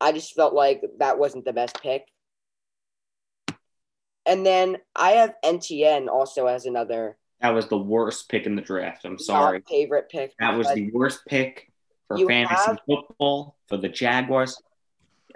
I 0.00 0.12
just 0.12 0.34
felt 0.34 0.52
like 0.52 0.82
that 0.98 1.18
wasn't 1.18 1.44
the 1.44 1.52
best 1.52 1.80
pick. 1.80 2.06
And 4.26 4.44
then 4.44 4.78
I 4.94 5.12
have 5.12 5.34
Etienne 5.42 6.08
also 6.08 6.46
as 6.46 6.66
another 6.66 7.16
That 7.40 7.50
was 7.54 7.68
the 7.68 7.78
worst 7.78 8.28
pick 8.28 8.46
in 8.46 8.56
the 8.56 8.62
draft. 8.62 9.04
I'm 9.04 9.18
sorry. 9.18 9.62
favorite 9.68 10.08
pick. 10.08 10.32
That 10.38 10.56
was 10.56 10.72
the 10.74 10.90
worst 10.92 11.20
pick 11.26 11.70
for 12.08 12.18
fantasy 12.26 12.54
have- 12.66 12.78
football 12.86 13.56
for 13.68 13.76
the 13.76 13.88
Jaguars. 13.88 14.60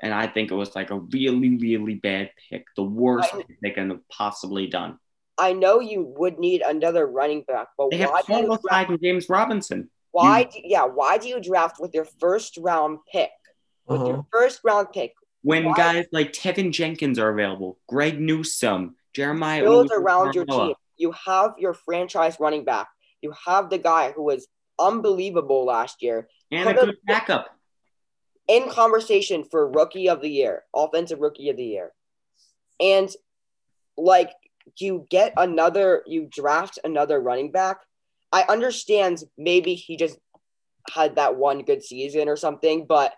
And 0.03 0.13
I 0.15 0.27
think 0.27 0.51
it 0.51 0.55
was 0.55 0.75
like 0.75 0.91
a 0.91 0.99
really, 0.99 1.57
really 1.57 1.95
bad 1.95 2.31
pick. 2.51 2.67
The 2.77 2.83
worst 2.83 3.35
I- 3.35 3.39
pick 3.43 3.61
they 3.63 3.71
can 3.71 3.91
have 3.91 4.09
possibly 4.09 4.67
done. 4.67 4.99
I 5.39 5.53
know 5.53 5.81
you 5.81 6.03
would 6.17 6.39
need 6.39 6.63
another 6.63 7.07
running 7.07 7.43
back, 7.43 7.69
but 7.77 7.91
They 7.91 7.99
have 7.99 8.11
why 8.11 8.23
do 8.23 8.33
you 8.33 8.39
Carlos 8.41 8.63
draft, 8.63 8.75
Hyde 8.75 8.89
and 8.91 9.03
James 9.03 9.29
Robinson. 9.29 9.91
why 10.13 10.45
do, 10.45 10.59
yeah, 10.65 10.85
why 10.85 11.19
do 11.19 11.29
you 11.29 11.41
draft 11.41 11.79
with 11.79 11.95
your 11.95 12.07
first 12.19 12.57
round 12.57 13.01
pick? 13.13 13.31
With 13.87 14.01
Uh-huh. 14.01 14.09
your 14.09 14.27
first 14.33 14.61
round 14.65 14.89
pick, 14.93 15.13
When 15.43 15.67
Why- 15.67 15.75
guys 15.77 16.07
like 16.11 16.33
Teven 16.33 16.73
Jenkins 16.73 17.19
are 17.21 17.29
available, 17.31 17.79
Greg 17.87 18.19
Newsome, 18.21 18.97
Jeremiah 19.15 19.63
build 19.63 19.91
Owusu 19.91 19.99
around 19.99 20.35
your 20.35 20.45
team. 20.45 20.75
You 20.97 21.13
have 21.13 21.55
your 21.59 21.73
franchise 21.75 22.41
running 22.41 22.65
back. 22.65 22.89
You 23.21 23.33
have 23.47 23.71
the 23.71 23.79
guy 23.79 24.11
who 24.13 24.23
was 24.25 24.49
unbelievable 24.79 25.65
last 25.65 26.03
year 26.03 26.29
and 26.51 26.69
a 26.69 26.73
Could've- 26.75 26.87
good 26.87 26.97
backup. 27.07 27.56
In 28.49 28.69
conversation 28.71 29.45
for 29.45 29.69
rookie 29.69 30.09
of 30.09 30.21
the 30.21 30.29
year, 30.29 30.65
offensive 30.75 31.21
rookie 31.21 31.51
of 31.51 31.57
the 31.57 31.65
year. 31.65 31.93
And 32.81 33.11
like 33.97 34.31
you 34.79 35.07
get 35.11 35.33
another 35.37 36.03
you 36.07 36.29
draft 36.31 36.79
another 36.85 37.21
running 37.21 37.51
back. 37.51 37.79
I 38.33 38.45
understand 38.49 39.23
maybe 39.39 39.75
he 39.75 39.97
just 39.97 40.19
had 40.93 41.17
that 41.17 41.37
one 41.37 41.63
good 41.63 41.83
season 41.83 42.29
or 42.29 42.37
something, 42.37 42.87
but 42.87 43.15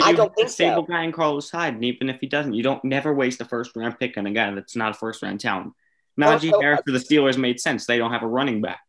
I 0.00 0.12
don't 0.12 0.34
think 0.36 0.48
stable 0.48 0.82
so. 0.86 0.92
guy 0.92 1.02
in 1.02 1.12
Carlos 1.12 1.50
Hyde, 1.50 1.74
and 1.74 1.84
even 1.84 2.08
if 2.08 2.20
he 2.20 2.26
doesn't, 2.26 2.54
you 2.54 2.62
don't 2.62 2.84
never 2.84 3.12
waste 3.12 3.40
a 3.40 3.44
first 3.44 3.74
round 3.74 3.98
pick 3.98 4.16
on 4.16 4.26
a 4.26 4.30
guy 4.30 4.52
that's 4.54 4.76
not 4.76 4.92
a 4.92 4.94
first 4.94 5.22
round 5.22 5.40
talent. 5.40 5.72
Najee 6.18 6.52
Also- 6.52 6.60
Harris 6.60 6.80
for 6.84 6.92
the 6.92 6.98
Steelers 6.98 7.36
made 7.36 7.60
sense. 7.60 7.86
They 7.86 7.98
don't 7.98 8.12
have 8.12 8.22
a 8.22 8.28
running 8.28 8.60
back. 8.60 8.80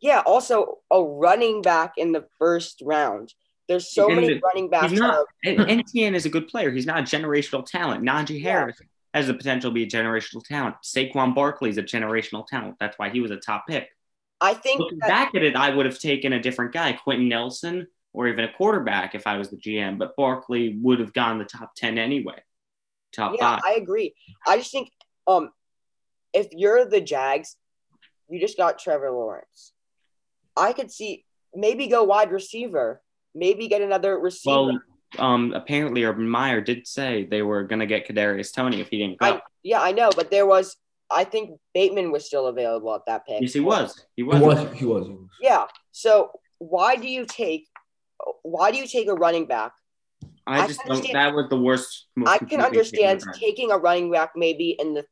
Yeah, 0.00 0.22
also 0.26 0.78
a 0.90 1.02
running 1.02 1.62
back 1.62 1.94
in 1.96 2.12
the 2.12 2.26
first 2.38 2.82
round. 2.84 3.32
There's 3.68 3.90
so 3.92 4.06
And 4.06 4.16
many 4.16 4.34
the- 4.34 4.40
running 4.40 4.68
backs. 4.68 4.90
He's 4.90 5.00
not. 5.00 5.14
are- 5.20 5.26
and 5.44 5.80
Etienne 5.80 6.14
is 6.14 6.26
a 6.26 6.28
good 6.28 6.48
player. 6.48 6.70
He's 6.70 6.86
not 6.86 6.98
a 7.00 7.02
generational 7.02 7.64
talent. 7.64 8.04
Najee 8.04 8.40
Yeah. 8.40 8.50
Harris 8.50 8.80
has 9.14 9.26
the 9.26 9.34
potential 9.34 9.70
to 9.70 9.74
be 9.74 9.84
a 9.84 9.86
generational 9.86 10.44
talent. 10.44 10.76
Saquon 10.82 11.34
Barkley 11.34 11.70
is 11.70 11.78
a 11.78 11.82
generational 11.82 12.46
talent. 12.46 12.76
That's 12.78 12.98
why 12.98 13.08
he 13.10 13.20
was 13.20 13.30
a 13.30 13.36
top 13.36 13.66
pick. 13.66 13.88
I 14.40 14.52
think 14.54 14.80
Looking 14.80 14.98
that- 14.98 15.08
back 15.08 15.34
at 15.34 15.42
it, 15.42 15.56
I 15.56 15.70
would 15.74 15.86
have 15.86 15.98
taken 15.98 16.32
a 16.34 16.40
different 16.40 16.72
guy, 16.72 16.92
Quenton 16.92 17.28
Nelson, 17.28 17.86
or 18.12 18.28
even 18.28 18.44
a 18.44 18.52
quarterback 18.52 19.14
if 19.14 19.26
I 19.26 19.38
was 19.38 19.48
the 19.50 19.56
GM. 19.56 19.96
But 19.98 20.14
Barkley 20.16 20.76
would 20.82 21.00
have 21.00 21.12
gone 21.14 21.38
the 21.38 21.44
top 21.44 21.74
ten 21.74 21.96
anyway, 21.96 22.42
top 23.12 23.34
yeah, 23.38 23.56
five. 23.56 23.60
I 23.64 23.74
agree. 23.74 24.14
I 24.46 24.58
just 24.58 24.70
think 24.72 24.90
um 25.26 25.50
if 26.34 26.48
you're 26.52 26.84
the 26.84 27.00
Jags, 27.00 27.56
you 28.28 28.40
just 28.40 28.56
got 28.56 28.78
Trevor 28.78 29.10
Lawrence. 29.10 29.72
I 30.56 30.72
could 30.72 30.90
see 30.90 31.24
maybe 31.54 31.86
go 31.86 32.02
wide 32.02 32.30
receiver, 32.32 33.00
maybe 33.34 33.68
get 33.68 33.82
another 33.82 34.18
receiver. 34.18 34.56
well, 34.56 34.80
um, 35.18 35.52
apparently 35.54 36.04
Urban 36.04 36.28
Meyer 36.28 36.60
did 36.60 36.86
say 36.86 37.24
they 37.24 37.42
were 37.42 37.62
going 37.64 37.80
to 37.80 37.86
get 37.86 38.06
Kadarius 38.06 38.52
Toney 38.52 38.80
if 38.80 38.88
he 38.88 38.98
didn't 38.98 39.18
go. 39.18 39.26
I, 39.26 39.40
yeah, 39.62 39.80
I 39.80 39.92
know, 39.92 40.10
but 40.14 40.30
there 40.30 40.46
was 40.46 40.76
I 41.10 41.24
think 41.24 41.60
Bateman 41.74 42.10
was 42.10 42.26
still 42.26 42.46
available 42.46 42.94
at 42.94 43.02
that 43.06 43.26
pick. 43.26 43.40
yes, 43.40 43.52
he 43.52 43.60
was. 43.60 44.04
He 44.16 44.22
He 44.22 44.24
was. 44.24 44.40
was. 44.40 44.58
He 44.78 44.84
was. 44.86 45.06
He 45.06 45.12
was. 45.12 45.28
Yeah. 45.40 45.66
So 45.92 46.30
why 46.58 46.96
do 46.96 47.08
you 47.08 47.26
take 47.26 47.66
why 48.42 48.70
do 48.70 48.78
you 48.78 48.86
take 48.86 49.08
a 49.08 49.14
running 49.14 49.46
back? 49.46 49.72
I 50.46 50.62
I 50.62 50.66
just 50.66 50.80
don't. 50.84 51.06
That 51.12 51.34
was 51.34 51.46
the 51.50 51.60
worst. 51.60 52.06
most 52.16 52.28
I 52.30 52.38
can 52.38 52.60
understand 52.60 53.22
taking 53.34 53.70
a 53.70 53.76
running 53.78 54.10
back 54.10 54.32
maybe 54.36 54.70
in 54.78 54.94
the 54.94 55.04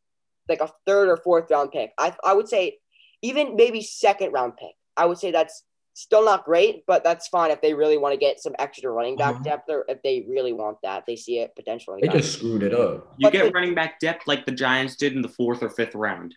like 0.48 0.60
a 0.60 0.70
third 0.86 1.08
or 1.08 1.16
fourth 1.18 1.50
round 1.50 1.70
pick. 1.72 1.92
I 1.98 2.14
I 2.24 2.34
would 2.34 2.48
say 2.48 2.78
even 3.22 3.56
maybe 3.56 3.82
second 3.82 4.32
round 4.32 4.56
pick. 4.56 4.74
I 4.96 5.06
would 5.06 5.18
say 5.18 5.30
that's 5.30 5.62
still 5.94 6.24
not 6.24 6.44
great, 6.44 6.84
but 6.86 7.04
that's 7.04 7.28
fine 7.28 7.50
if 7.50 7.60
they 7.60 7.74
really 7.74 7.98
want 7.98 8.12
to 8.14 8.18
get 8.18 8.40
some 8.40 8.54
extra 8.58 8.90
running 8.90 9.16
back 9.16 9.34
Uh-huh. 9.34 9.44
depth 9.44 9.68
or 9.70 9.84
if 9.88 10.02
they 10.02 10.24
really 10.28 10.52
want 10.52 10.78
that. 10.82 11.04
They 11.06 11.16
see 11.16 11.38
it 11.38 11.54
potentially. 11.54 12.00
They 12.02 12.08
just 12.08 12.34
screwed 12.38 12.62
it 12.62 12.72
up. 12.74 13.12
You 13.18 13.26
But 13.26 13.32
get 13.32 13.44
the- 13.46 13.50
running 13.52 13.74
back 13.74 14.00
depth 14.00 14.26
like 14.26 14.46
the 14.46 14.52
Giants 14.52 14.96
did 14.96 15.12
in 15.14 15.22
the 15.22 15.28
fourth 15.28 15.62
or 15.62 15.68
fifth 15.68 15.94
round. 15.94 16.34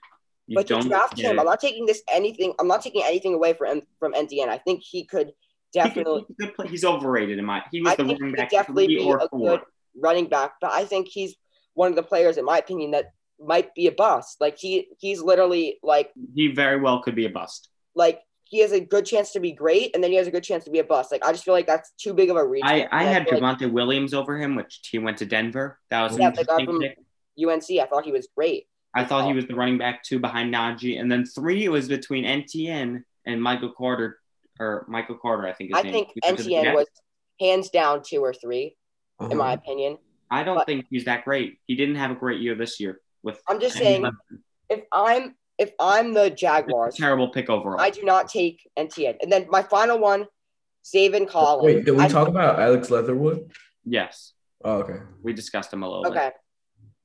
You 0.47 0.55
but 0.55 0.67
to 0.67 0.73
don't 0.73 0.87
draft 0.87 1.17
him, 1.19 1.37
it. 1.37 1.39
I'm 1.39 1.45
not 1.45 1.59
taking 1.59 1.85
this 1.85 2.03
anything. 2.11 2.53
I'm 2.59 2.67
not 2.67 2.81
taking 2.83 3.01
anything 3.03 3.33
away 3.33 3.53
from 3.53 3.81
from 3.99 4.13
Etienne. 4.13 4.49
I 4.49 4.57
think 4.59 4.83
he 4.83 5.03
could 5.05 5.27
He 5.27 5.33
could- 5.33 5.89
definitely. 5.89 6.25
he 6.39 6.47
could 6.47 6.67
he's 6.69 6.85
overrated 6.85 7.39
in 7.39 7.45
my. 7.45 7.63
He 7.71 7.81
was 7.81 7.93
I 7.93 7.95
the 7.95 8.05
think 8.05 8.19
running 8.21 8.35
could 8.35 8.41
back 8.41 8.49
definitely 8.51 8.85
three 8.87 8.97
be 8.97 9.03
or 9.03 9.17
a 9.17 9.29
four. 9.29 9.39
good 9.49 9.61
running 9.97 10.27
back, 10.27 10.55
but 10.61 10.71
I 10.71 10.83
think 10.85 11.07
he's 11.07 11.35
one 11.73 11.89
of 11.89 11.95
the 11.95 12.03
players, 12.03 12.37
in 12.37 12.45
my 12.45 12.57
opinion, 12.59 12.91
that 12.91 13.05
might 13.39 13.73
be 13.73 13.87
a 13.87 13.91
bust. 13.91 14.39
Like 14.39 14.57
he 14.59 14.87
he's 14.99 15.21
literally 15.21 15.79
like 15.81 16.11
He 16.35 16.49
very 16.49 16.79
well 16.79 17.01
could 17.01 17.15
be 17.15 17.25
a 17.25 17.29
bust. 17.29 17.69
like 17.95 18.21
he 18.47 18.59
has 18.59 18.71
a 18.71 18.79
good 18.79 19.05
chance 19.05 19.31
to 19.31 19.39
be 19.39 19.51
great, 19.51 19.93
and 19.95 20.03
then 20.03 20.11
he 20.11 20.17
has 20.17 20.27
a 20.27 20.31
good 20.31 20.43
chance 20.43 20.63
to 20.65 20.71
be 20.71 20.79
a 20.79 20.83
bust. 20.83 21.11
Like 21.11 21.25
I 21.25 21.31
just 21.31 21.43
feel 21.43 21.53
like 21.53 21.67
that's 21.67 21.91
too 21.97 22.13
big 22.13 22.29
of 22.29 22.37
a 22.37 22.45
reach. 22.45 22.63
I, 22.65 22.87
I 22.91 23.03
had 23.03 23.27
feel 23.27 23.39
like 23.41 23.59
Williams 23.61 24.13
over 24.13 24.37
him, 24.37 24.55
which 24.55 24.79
he 24.89 24.99
went 24.99 25.17
to 25.17 25.25
Denver. 25.25 25.79
That 25.89 26.03
was 26.03 26.17
Yeah, 26.17 26.29
the 26.31 26.43
guy 26.45 26.63
from- 26.65 26.79
pick. 26.79 26.97
UNC. 27.37 27.65
I 27.81 27.85
thought 27.85 28.05
he 28.05 28.11
was 28.13 28.27
great. 28.35 28.67
I 28.93 29.03
thought 29.03 29.25
he 29.27 29.33
was 29.33 29.45
the 29.45 29.55
running 29.55 29.77
back 29.77 30.03
two 30.03 30.19
behind 30.19 30.53
Najee, 30.53 30.99
and 30.99 31.11
then 31.11 31.25
three 31.25 31.67
was 31.67 31.89
between 31.89 32.23
Etienne 32.23 33.03
and 33.25 33.41
Michael 33.41 33.73
Carter, 33.77 34.19
or 34.59 34.85
Michael 34.87 35.15
Carter, 35.15 35.45
I 35.47 35.53
think. 35.53 35.71
His 35.71 35.79
I 35.79 35.81
name. 35.81 35.91
think 35.91 36.07
He 36.13 36.21
went 36.23 36.37
to 36.37 36.43
the 36.43 36.55
Etienne 36.55 36.75
was 36.75 36.87
hands 37.41 37.69
down 37.71 38.03
two 38.05 38.21
or 38.23 38.33
three, 38.33 38.77
in 39.19 39.25
Uh-huh. 39.25 39.35
my 39.35 39.53
opinion. 39.53 39.97
I 40.31 40.43
don't 40.43 40.55
but- 40.55 40.65
think 40.65 40.85
he's 40.89 41.05
that 41.05 41.25
great. 41.25 41.57
He 41.67 41.75
didn't 41.75 41.95
have 41.95 42.11
a 42.11 42.15
great 42.15 42.39
year 42.39 42.55
this 42.55 42.79
year. 42.79 43.01
With 43.21 43.41
I'm 43.49 43.59
just 43.59 43.75
saying, 43.75 44.03
left- 44.03 44.15
if 44.69 44.83
I'm 44.93 45.35
if 45.57 45.71
I'm 45.79 46.13
the 46.13 46.25
it's 46.25 46.33
a 46.33 46.35
Jaguars, 46.35 46.95
terrible 46.95 47.29
pick 47.29 47.49
overall. 47.49 47.79
I 47.79 47.89
do 47.89 48.03
not 48.03 48.27
take 48.29 48.69
Etienne. 48.77 49.15
And 49.21 49.31
then 49.31 49.47
my 49.49 49.61
final 49.61 49.99
one, 49.99 50.27
Zaven 50.85 51.27
Collins. 51.27 51.65
Wait, 51.65 51.85
did 51.85 51.91
we 51.95 52.03
I- 52.03 52.07
talk 52.07 52.27
about 52.27 52.59
Alex 52.59 52.89
Leatherwood? 52.91 53.51
yes, 53.83 54.33
Oh, 54.63 54.79
okay. 54.79 54.99
we 55.23 55.33
discussed 55.33 55.71
him 55.71 55.83
a 55.83 55.87
little 55.89 56.03
bit. 56.03 56.11
Okay. 56.13 56.31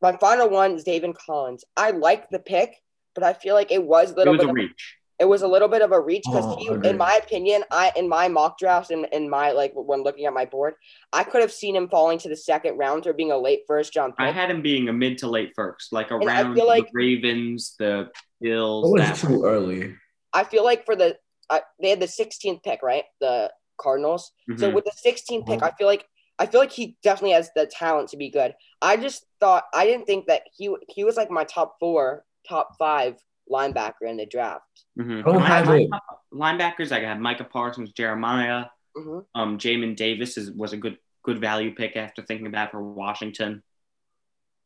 My 0.03 0.17
final 0.17 0.49
one 0.49 0.73
is 0.73 0.85
David 0.85 1.15
Collins. 1.15 1.63
I 1.77 1.91
like 1.91 2.31
the 2.31 2.39
pick, 2.39 2.75
but 3.15 3.23
I 3.23 3.35
feel 3.35 3.55
like 3.55 3.71
it 3.71 3.83
was 3.83 4.09
a 4.11 4.13
It 4.15 4.17
little 4.19 4.33
was 4.33 4.39
bit 4.41 4.47
a 4.47 4.51
of, 4.51 4.55
reach. 4.55 4.97
it 5.19 5.25
was 5.27 5.43
a 5.43 5.49
little 5.49 5.69
bit 5.69 5.83
of 5.83 5.93
a 5.93 6.01
reach 6.01 6.23
because 6.25 6.45
Oh, 6.47 6.57
he, 6.57 6.71
okay. 6.71 6.89
in 6.89 6.97
my 6.97 7.21
opinion, 7.23 7.65
I 7.71 7.93
in 7.97 8.09
my 8.09 8.27
mock 8.29 8.59
drafts 8.59 8.89
and 8.91 9.05
in 9.13 9.29
my 9.29 9.53
like 9.53 9.73
when 9.75 10.03
looking 10.03 10.25
at 10.25 10.33
my 10.33 10.47
board, 10.47 10.75
I 11.13 11.23
could 11.25 11.43
have 11.43 11.53
seen 11.53 11.77
him 11.77 11.89
falling 11.91 12.19
to 12.21 12.31
the 12.31 12.37
second 12.37 12.79
round 12.79 13.07
or 13.07 13.13
being 13.13 13.31
a 13.31 13.37
late 13.37 13.65
first 13.67 13.95
round 13.95 14.17
pick. 14.17 14.27
I 14.27 14.31
had 14.33 14.51
him 14.51 14.63
being 14.63 14.89
a 14.89 14.93
mid 14.95 15.19
to 15.19 15.27
late 15.29 15.53
first, 15.55 15.93
like 15.93 16.11
around 16.11 16.55
feel 16.55 16.67
like- 16.67 16.85
the 16.87 16.91
Ravens, 16.95 17.75
the 17.79 18.09
Bills. 18.41 18.87
It 18.89 18.99
that 18.99 19.11
was 19.11 19.21
too 19.21 19.45
early. 19.45 19.95
I 20.33 20.45
feel 20.45 20.65
like 20.65 20.85
for 20.85 20.97
the 20.97 21.17
I, 21.49 21.63
they 21.81 21.91
had 21.91 22.01
the 22.01 22.09
16th 22.09 22.63
pick, 22.63 22.83
right? 22.83 23.05
The 23.21 23.53
Cardinals. 23.81 24.33
So 24.57 24.69
Mhm. 24.69 24.75
with 24.75 24.85
the 24.85 24.93
16th 24.97 25.47
pick, 25.47 25.59
Uh-huh. 25.59 25.67
I 25.67 25.73
feel 25.77 25.87
like 25.87 26.07
I 26.39 26.47
feel 26.47 26.61
like 26.61 26.73
he 26.73 26.97
definitely 27.03 27.33
has 27.33 27.51
the 27.55 27.67
talent 27.67 28.11
to 28.11 28.17
be 28.17 28.31
good. 28.31 28.55
I 28.81 28.97
just 28.97 29.27
thought 29.41 29.65
I 29.75 29.85
didn't 29.85 30.07
think 30.07 30.27
that 30.27 30.43
he 30.57 30.75
he 30.89 31.05
was 31.05 31.17
like 31.17 31.31
my 31.31 31.45
top 31.45 31.77
four, 31.81 32.25
top 32.49 32.71
five 32.79 33.17
linebacker 33.51 34.09
in 34.09 34.17
the 34.17 34.27
draft. 34.27 34.85
Mhm. 34.99 35.21
I 35.21 35.23
don't 35.33 35.43
have 35.43 35.67
my 35.67 35.85
top 35.93 36.03
Linebackers, 36.33 36.93
I 36.93 37.01
got 37.01 37.19
Micah 37.21 37.45
Parsons, 37.45 37.93
Jeremiah, 37.93 38.67
hmm 38.97 39.21
um, 39.35 39.59
Jamin 39.59 39.97
Davis 39.97 40.37
is 40.39 40.51
was 40.53 40.73
a 40.73 40.77
good 40.77 40.99
good 41.23 41.41
value 41.41 41.75
pick 41.75 41.97
after 41.97 42.23
thinking 42.23 42.47
about 42.47 42.71
for 42.71 42.83
Washington, 42.83 43.63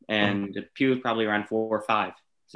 and 0.08 0.56
Pew 0.74 0.90
was 0.90 0.98
probably 1.00 1.24
around 1.24 1.48
four 1.48 1.68
or 1.76 1.82
five. 1.82 2.12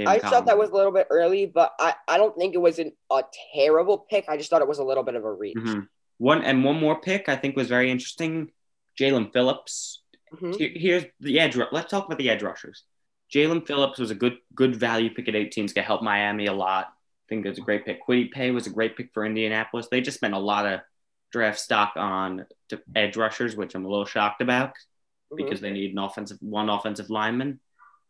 I 0.07 0.19
thought 0.31 0.47
that 0.47 0.59
was 0.59 0.71
a 0.71 0.75
little 0.75 0.93
bit 0.93 1.07
early, 1.11 1.47
but 1.47 1.73
I, 1.79 1.95
I 2.07 2.19
don't 2.19 2.37
think 2.37 2.55
it 2.55 2.59
was 2.59 2.79
an, 2.79 2.93
a 3.11 3.23
terrible 3.55 3.99
pick. 3.99 4.27
I 4.29 4.37
just 4.37 4.51
thought 4.51 4.63
it 4.63 4.69
was 4.69 4.79
a 4.79 4.85
little 4.85 5.03
bit 5.03 5.15
of 5.15 5.25
a 5.25 5.33
reach. 5.33 5.57
Mhm. 5.57 5.89
one 6.19 6.43
and 6.43 6.65
one 6.65 6.79
more 6.81 7.01
pick 7.01 7.29
I 7.29 7.37
think 7.37 7.57
was 7.57 7.69
very 7.69 7.91
interesting. 7.91 8.51
Jaelan 8.99 9.33
Phillips. 9.33 10.03
Mhm. 10.35 10.57
Here- 10.57 10.73
Here's 10.75 11.05
the 11.21 11.39
edge. 11.41 11.57
Let's 11.73 11.91
talk 11.91 12.07
about 12.07 12.19
the 12.19 12.29
edge 12.31 12.43
rushers. 12.43 12.85
Jaelan 13.33 13.67
Phillips 13.67 13.99
was 13.99 14.11
a 14.11 14.15
good 14.15 14.39
good 14.55 14.75
value 14.77 15.11
pick 15.15 15.29
at 15.29 15.35
18. 15.37 15.65
He's 15.65 15.73
gonna 15.73 15.87
help 15.87 16.03
Miami 16.03 16.47
a 16.47 16.53
lot. 16.53 16.87
I 16.89 17.25
think 17.29 17.47
it's 17.47 17.59
a 17.59 17.63
great 17.63 17.85
pick. 17.85 18.07
Kwity 18.07 18.31
Paye 18.31 18.51
was 18.51 18.67
a 18.67 18.71
great 18.71 18.97
pick 18.97 19.11
for 19.13 19.25
Indianapolis. 19.25 19.89
They 19.91 20.01
just 20.01 20.17
spent 20.17 20.35
a 20.35 20.39
lot 20.39 20.67
of 20.67 20.81
draft 21.31 21.59
stock 21.61 21.93
on 21.97 22.47
edge 22.97 23.17
rushers, 23.17 23.55
which 23.55 23.75
I'm 23.75 23.85
a 23.85 23.89
little 23.89 24.07
shocked 24.07 24.41
about 24.41 24.71
Mhm. 25.31 25.37
because 25.37 25.61
they 25.61 25.71
need 25.73 25.93
an 25.93 25.99
offensive 25.99 26.39
one 26.41 26.69
offensive 26.71 27.11
lineman. 27.11 27.61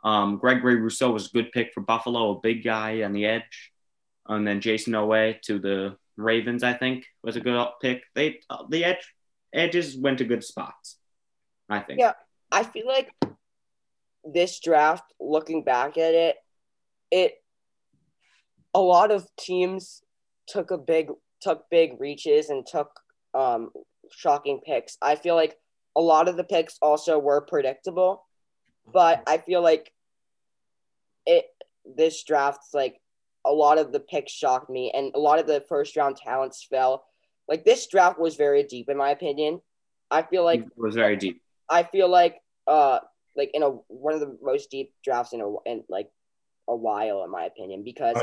Um, 0.05 0.38
Gregory 0.38 0.76
Rousseau 0.76 1.11
was 1.11 1.26
a 1.26 1.31
good 1.31 1.52
pick 1.52 1.73
for 1.73 1.81
Buffalo, 1.81 2.33
a 2.33 2.40
big 2.40 2.64
guy 2.64 3.02
on 3.02 3.12
the 3.12 3.26
edge, 3.26 3.73
and 4.26 4.47
then 4.47 4.61
Jayson 4.61 4.95
Oweh 4.95 5.40
to 5.43 5.59
the 5.59 5.97
Ravens. 6.17 6.62
I 6.62 6.75
think 6.75 7.05
was 7.23 7.37
a 7.37 7.40
good 7.40 7.67
pick. 7.81 8.05
They 8.14 8.40
uh, 8.49 8.64
the 8.69 8.85
edge 8.85 9.14
edges 9.52 9.97
went 9.97 10.19
to 10.19 10.25
good 10.25 10.45
spots. 10.45 10.97
I 11.69 11.81
think. 11.81 12.00
Yeah. 12.00 12.12
I 12.50 12.62
feel 12.62 12.87
like 12.87 13.11
this 14.25 14.59
draft, 14.61 15.05
looking 15.21 15.64
back 15.64 15.99
at 15.99 16.14
it, 16.14 16.37
it 17.11 17.35
a 18.75 18.81
lot 18.81 19.11
of 19.11 19.26
teams 19.37 20.02
took 20.47 20.71
a 20.71 20.78
big 20.78 21.11
took 21.40 21.64
big 21.71 22.00
reaches 22.00 22.50
and 22.50 22.67
took 22.67 22.90
um 23.35 23.71
shocking 24.11 24.61
picks. 24.64 24.97
I 25.02 25.17
feel 25.17 25.35
like 25.35 25.57
a 25.97 26.00
lot 26.00 26.28
of 26.28 26.37
the 26.37 26.45
picks 26.45 26.78
also 26.81 27.19
were 27.19 27.40
predictable, 27.40 28.25
but 28.92 29.23
I 29.26 29.38
feel 29.38 29.62
like 29.62 29.92
it 31.26 31.47
this 31.85 32.23
draft's 32.25 32.75
like 32.75 33.00
a 33.47 33.52
lot 33.52 33.78
of 33.78 33.92
the 33.92 34.00
picks 34.00 34.33
shocked 34.33 34.68
me 34.68 34.92
and 34.95 35.14
a 35.14 35.18
lot 35.18 35.38
of 35.38 35.47
the 35.47 35.64
first 35.68 35.97
round 35.97 36.16
talents 36.16 36.66
fell. 36.68 37.04
Like 37.49 37.64
this 37.64 37.87
draft 37.87 38.18
was 38.18 38.37
very 38.37 38.62
deep 38.62 38.88
in 38.88 38.97
my 38.97 39.11
opinion. 39.11 39.61
I 40.11 40.23
feel 40.23 40.45
like 40.45 40.61
it 40.61 40.73
was 40.76 40.95
very 40.95 41.16
deep. 41.16 41.40
I 41.68 41.83
feel 41.83 42.09
like 42.09 42.40
uh 42.66 43.00
like 43.37 43.50
in 43.54 43.62
a 43.62 43.71
one 43.88 44.14
of 44.14 44.21
the 44.21 44.37
most 44.42 44.71
deep 44.71 44.92
drafts 45.04 45.33
in 45.33 45.40
a 45.40 45.49
in 45.64 45.85
like 45.88 46.09
a 46.68 46.76
while 46.76 47.25
in 47.25 47.30
my 47.30 47.45
opinion 47.45 47.83
because 47.83 48.16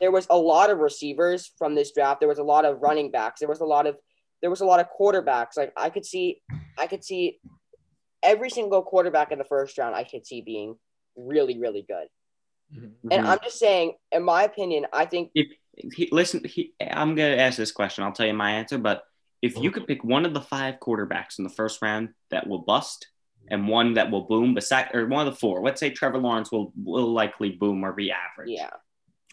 there 0.00 0.12
was 0.12 0.26
a 0.30 0.36
lot 0.36 0.70
of 0.70 0.78
receivers 0.78 1.50
from 1.58 1.74
this 1.74 1.92
draft. 1.92 2.20
There 2.20 2.28
was 2.28 2.38
a 2.38 2.44
lot 2.44 2.64
of 2.64 2.80
running 2.80 3.10
backs. 3.10 3.40
There 3.40 3.48
was 3.48 3.60
a 3.60 3.64
lot 3.64 3.86
of 3.86 3.96
there 4.40 4.50
was 4.50 4.60
a 4.60 4.64
lot 4.64 4.78
of 4.80 4.86
quarterbacks. 4.98 5.56
Like 5.56 5.72
I 5.76 5.90
could 5.90 6.04
see 6.04 6.40
I 6.78 6.86
could 6.86 7.04
see 7.04 7.40
every 8.28 8.50
single 8.50 8.82
quarterback 8.82 9.32
in 9.32 9.38
the 9.38 9.44
first 9.54 9.78
round 9.78 9.94
I 9.94 10.04
could 10.04 10.26
see 10.26 10.40
being 10.42 10.76
really 11.16 11.58
really 11.58 11.84
good. 11.94 12.08
And 13.10 13.22
Mhm. 13.24 13.28
I'm 13.30 13.38
just 13.42 13.58
saying 13.58 13.94
in 14.12 14.22
my 14.22 14.42
opinion, 14.44 14.86
I 14.92 15.04
think 15.06 15.30
if, 15.34 15.48
if 15.74 15.92
he, 15.94 16.08
listen, 16.12 16.44
he, 16.44 16.74
I'm 16.80 17.14
gonna 17.14 17.36
ask 17.46 17.56
this 17.56 17.72
question. 17.72 18.04
I'll 18.04 18.12
tell 18.12 18.26
you 18.26 18.34
my 18.34 18.52
answer. 18.60 18.78
But 18.78 19.04
if 19.40 19.56
you 19.56 19.70
could 19.70 19.86
pick 19.86 20.04
one 20.04 20.26
of 20.26 20.34
the 20.34 20.40
five 20.54 20.74
quarterbacks 20.84 21.38
in 21.38 21.44
the 21.44 21.50
first 21.60 21.80
round 21.80 22.10
that 22.30 22.46
will 22.46 22.62
bust, 22.72 23.06
and 23.50 23.66
one 23.66 23.94
that 23.94 24.10
will 24.10 24.26
boom, 24.32 24.52
beside 24.52 24.90
or 24.92 25.06
one 25.06 25.26
of 25.26 25.32
the 25.32 25.38
four, 25.38 25.62
let's 25.62 25.80
say 25.80 25.88
Trevor 25.90 26.18
Lawrence 26.18 26.52
will 26.52 26.72
will 26.76 27.10
likely 27.22 27.50
boom 27.50 27.82
or 27.84 27.92
be 27.92 28.12
average. 28.12 28.50
yeah. 28.50 28.70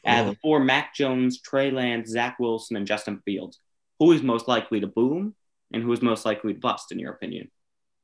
Out 0.05 0.27
of 0.27 0.33
the 0.33 0.39
four, 0.41 0.59
Mac 0.59 0.93
Jones, 0.93 1.41
Trey 1.41 1.71
Lance, 1.71 2.09
Zach 2.09 2.37
Wilson, 2.39 2.77
and 2.77 2.85
Justin 2.85 3.19
Fields, 3.25 3.59
who 3.99 4.11
is 4.11 4.21
most 4.21 4.47
likely 4.47 4.79
to 4.79 4.87
boom, 4.87 5.35
and 5.73 5.81
who 5.83 5.91
is 5.91 6.01
most 6.01 6.25
likely 6.25 6.53
to 6.53 6.59
bust, 6.59 6.91
in 6.91 6.99
your 6.99 7.11
opinion? 7.11 7.49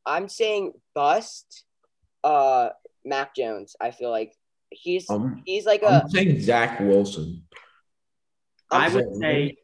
I'm 0.05 0.27
saying 0.29 0.74
bust 0.93 1.63
uh 2.24 2.70
Mac 3.05 3.36
Jones. 3.36 3.75
I 3.79 3.91
feel 3.91 4.12
like 4.12 4.34
he's 4.70 5.10
Um, 5.10 5.41
he's 5.46 5.65
like 5.65 5.84
a 5.84 6.03
I'm 6.03 6.10
saying 6.10 6.39
Zach 6.41 6.79
Wilson. 6.79 7.43
I 8.72 8.88
I'm 8.88 8.93
would 8.93 9.15
say 9.20 9.58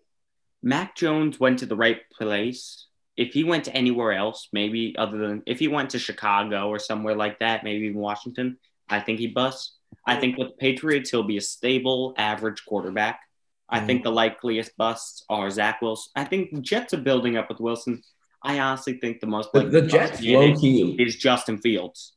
Mac 0.62 0.96
Jones 0.96 1.40
went 1.40 1.60
to 1.60 1.66
the 1.66 1.76
right 1.76 2.02
place. 2.12 2.88
If 3.16 3.34
he 3.34 3.44
went 3.44 3.66
to 3.66 3.76
anywhere 3.76 4.14
else, 4.14 4.50
maybe 4.54 4.96
other 4.98 5.18
than 5.18 5.44
if 5.46 5.60
he 5.60 5.68
went 5.68 5.92
to 5.92 6.00
Chicago 6.00 6.70
or 6.70 6.78
somewhere 6.78 7.16
like 7.16 7.40
that, 7.40 7.64
maybe 7.64 7.86
even 7.86 8.00
Washington, 8.00 8.58
I 8.90 9.00
think 9.00 9.20
he 9.20 9.28
busts. 9.28 9.76
I 10.06 10.18
think 10.18 10.38
with 10.38 10.50
the 10.50 10.54
Patriots, 10.56 11.10
he'll 11.10 11.24
be 11.24 11.38
a 11.38 11.42
stable, 11.42 12.14
average 12.18 12.64
quarterback. 12.66 13.22
I 13.70 13.82
think 13.82 14.04
the 14.04 14.12
likeliest 14.12 14.78
busts 14.78 15.26
are 15.30 15.50
Zach 15.50 15.82
Wilson. 15.82 16.12
I 16.16 16.24
think 16.24 16.62
Jets 16.62 16.94
are 16.94 17.02
building 17.02 17.36
up 17.36 17.50
with 17.50 17.60
Wilson. 17.60 18.02
I 18.44 18.60
honestly 18.60 18.94
think 19.00 19.20
the 19.20 19.28
most 19.28 19.52
The, 19.52 19.60
likely 19.64 19.82
the 19.82 19.88
Jets 19.88 20.12
bust 20.18 20.24
low 20.24 20.42
is, 20.52 20.60
key. 20.62 20.96
is 21.00 21.16
Justin 21.16 21.58
Fields. 21.58 22.14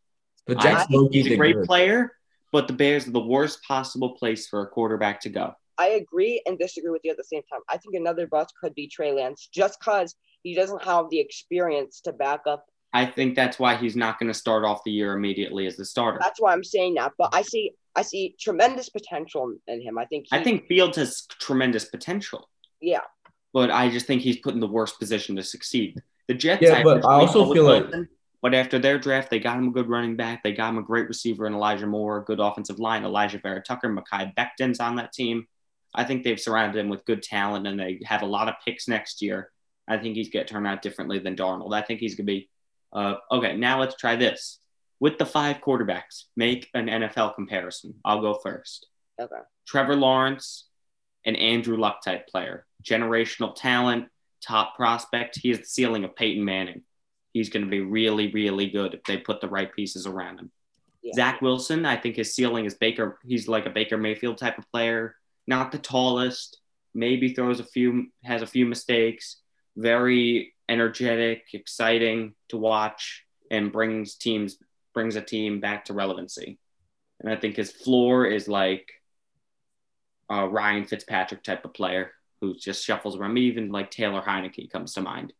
The 0.46 0.56
I 0.58 0.62
Jets 0.62 0.78
think 0.86 0.90
low 0.90 1.08
key. 1.08 1.22
he's 1.22 1.32
a 1.32 1.36
great 1.36 1.56
good. 1.56 1.66
player, 1.66 2.12
but 2.52 2.66
the 2.66 2.74
Bears 2.74 3.06
are 3.08 3.12
the 3.12 3.20
worst 3.20 3.62
possible 3.66 4.10
place 4.16 4.46
for 4.48 4.62
a 4.62 4.66
quarterback 4.66 5.20
to 5.22 5.28
go. 5.30 5.54
I 5.78 5.88
agree 5.90 6.42
and 6.46 6.58
disagree 6.58 6.90
with 6.90 7.00
you 7.04 7.10
at 7.10 7.16
the 7.16 7.24
same 7.24 7.42
time. 7.50 7.60
I 7.68 7.78
think 7.78 7.94
another 7.94 8.26
bust 8.26 8.52
could 8.60 8.74
be 8.74 8.86
Trey 8.86 9.12
Lance 9.12 9.48
just 9.52 9.78
because 9.80 10.14
he 10.42 10.54
doesn't 10.54 10.82
have 10.84 11.06
the 11.10 11.18
experience 11.20 12.00
to 12.02 12.12
back 12.12 12.40
up. 12.46 12.66
I 12.92 13.06
think 13.06 13.34
that's 13.36 13.58
why 13.58 13.76
he's 13.76 13.96
not 13.96 14.18
going 14.18 14.26
to 14.28 14.34
start 14.34 14.64
off 14.64 14.82
the 14.84 14.90
year 14.90 15.12
immediately 15.14 15.66
as 15.66 15.76
the 15.76 15.84
starter. 15.84 16.18
That's 16.20 16.40
why 16.40 16.52
I'm 16.52 16.64
saying 16.64 16.94
that. 16.94 17.12
But 17.16 17.34
I 17.34 17.42
see 17.42 17.72
I 17.96 18.02
see 18.02 18.34
tremendous 18.38 18.88
potential 18.88 19.54
in 19.68 19.80
him. 19.80 19.96
I 19.96 20.04
think 20.06 20.26
he, 20.30 20.36
I 20.36 20.42
think 20.44 20.66
Fields 20.66 20.96
has 20.96 21.26
tremendous 21.38 21.84
potential, 21.86 22.48
yeah. 22.80 23.00
But 23.52 23.70
I 23.70 23.88
just 23.88 24.06
think 24.06 24.22
he's 24.22 24.38
put 24.38 24.54
in 24.54 24.60
the 24.60 24.66
worst 24.66 24.98
position 24.98 25.36
to 25.36 25.42
succeed. 25.42 26.02
The 26.28 26.34
Jets, 26.34 26.62
Yeah, 26.62 26.82
but 26.82 27.04
I 27.04 27.14
also 27.14 27.52
feel 27.52 27.64
like- 27.64 27.82
Wilson, 27.84 28.08
but 28.42 28.54
after 28.54 28.78
their 28.78 28.98
draft, 28.98 29.30
they 29.30 29.38
got 29.38 29.58
him 29.58 29.68
a 29.68 29.72
good 29.72 29.88
running 29.88 30.16
back. 30.16 30.42
They 30.42 30.52
got 30.52 30.70
him 30.70 30.78
a 30.78 30.82
great 30.82 31.08
receiver 31.08 31.46
in 31.46 31.54
Elijah 31.54 31.86
Moore, 31.86 32.24
good 32.26 32.40
offensive 32.40 32.78
line, 32.78 33.02
Alijah 33.02 33.42
Vera 33.42 33.60
Tucker, 33.60 33.88
Mekhi 33.88 34.34
Becton's 34.34 34.80
on 34.80 34.96
that 34.96 35.12
team. 35.12 35.46
I 35.94 36.04
think 36.04 36.22
they've 36.22 36.40
surrounded 36.40 36.78
him 36.80 36.88
with 36.88 37.04
good 37.04 37.22
talent 37.22 37.66
and 37.66 37.78
they 37.78 38.00
have 38.04 38.22
a 38.22 38.26
lot 38.26 38.48
of 38.48 38.54
picks 38.64 38.88
next 38.88 39.20
year. 39.20 39.50
I 39.88 39.98
think 39.98 40.14
he's 40.14 40.30
going 40.30 40.46
to 40.46 40.52
turn 40.52 40.66
out 40.66 40.82
differently 40.82 41.18
than 41.18 41.36
Darnold. 41.36 41.74
I 41.74 41.82
think 41.82 42.00
he's 42.00 42.14
going 42.14 42.26
to 42.26 42.32
be 42.32 42.48
uh, 42.92 43.16
okay. 43.30 43.56
Now 43.56 43.80
let's 43.80 43.96
try 43.96 44.16
this 44.16 44.60
with 45.00 45.18
the 45.18 45.26
five 45.26 45.58
quarterbacks. 45.60 46.24
Make 46.36 46.68
an 46.74 46.86
NFL 46.86 47.34
comparison. 47.34 47.94
I'll 48.04 48.20
go 48.20 48.34
first. 48.34 48.86
Okay. 49.20 49.34
Trevor 49.66 49.96
Lawrence, 49.96 50.68
an 51.24 51.36
Andrew 51.36 51.76
Luck 51.76 52.02
type 52.02 52.28
player, 52.28 52.66
generational 52.82 53.54
talent, 53.54 54.08
top 54.42 54.76
prospect. 54.76 55.38
He 55.40 55.50
has 55.50 55.58
the 55.58 55.64
ceiling 55.64 56.04
of 56.04 56.16
Peyton 56.16 56.44
Manning. 56.44 56.82
He's 57.32 57.50
going 57.50 57.64
to 57.64 57.70
be 57.70 57.80
really, 57.80 58.32
really 58.32 58.70
good 58.70 58.94
if 58.94 59.04
they 59.04 59.18
put 59.18 59.40
the 59.40 59.48
right 59.48 59.74
pieces 59.74 60.06
around 60.06 60.38
him. 60.40 60.50
Yeah. 61.02 61.14
Zach 61.14 61.40
Wilson, 61.40 61.86
I 61.86 61.96
think 61.96 62.16
his 62.16 62.34
ceiling 62.34 62.64
is 62.64 62.74
Baker. 62.74 63.18
He's 63.24 63.48
like 63.48 63.66
a 63.66 63.70
Baker 63.70 63.96
Mayfield 63.96 64.38
type 64.38 64.58
of 64.58 64.70
player, 64.70 65.14
not 65.46 65.72
the 65.72 65.78
tallest, 65.78 66.58
maybe 66.94 67.32
throws 67.32 67.60
a 67.60 67.64
few, 67.64 68.08
has 68.24 68.42
a 68.42 68.46
few 68.46 68.66
mistakes, 68.66 69.36
very 69.76 70.54
energetic, 70.68 71.44
exciting 71.52 72.34
to 72.48 72.56
watch, 72.56 73.24
and 73.50 73.72
brings 73.72 74.14
teams, 74.16 74.58
brings 74.92 75.16
a 75.16 75.22
team 75.22 75.60
back 75.60 75.86
to 75.86 75.94
relevancy. 75.94 76.58
And 77.20 77.30
I 77.30 77.36
think 77.36 77.56
his 77.56 77.70
floor 77.70 78.26
is 78.26 78.48
like 78.48 78.88
a 80.30 80.48
Ryan 80.48 80.84
Fitzpatrick 80.84 81.42
type 81.42 81.64
of 81.64 81.74
player 81.74 82.12
who 82.40 82.54
just 82.54 82.84
shuffles 82.84 83.16
around. 83.18 83.36
Even 83.36 83.70
like 83.72 83.90
Taylor 83.90 84.22
Heinicke 84.22 84.70
comes 84.70 84.94
to 84.94 85.02
mind. 85.02 85.32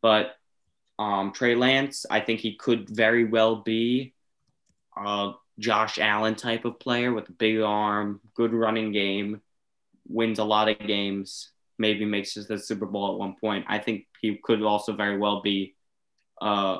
But 0.00 0.36
um, 0.98 1.32
Trey 1.32 1.54
Lance, 1.54 2.06
I 2.10 2.20
think 2.20 2.40
he 2.40 2.54
could 2.56 2.88
very 2.88 3.24
well 3.24 3.56
be 3.56 4.14
a 4.96 5.32
Josh 5.58 5.98
Allen 5.98 6.34
type 6.36 6.64
of 6.64 6.78
player 6.78 7.12
with 7.12 7.28
a 7.28 7.32
big 7.32 7.60
arm, 7.60 8.20
good 8.34 8.52
running 8.54 8.92
game, 8.92 9.42
wins 10.08 10.38
a 10.38 10.44
lot 10.44 10.68
of 10.68 10.78
games, 10.78 11.50
maybe 11.78 12.04
makes 12.04 12.36
it 12.36 12.42
to 12.42 12.48
the 12.54 12.58
Super 12.58 12.86
Bowl 12.86 13.12
at 13.12 13.18
one 13.18 13.34
point. 13.38 13.66
I 13.68 13.78
think 13.78 14.06
he 14.22 14.38
could 14.42 14.62
also 14.62 14.94
very 14.94 15.18
well 15.18 15.42
be 15.42 15.74
uh, 16.40 16.78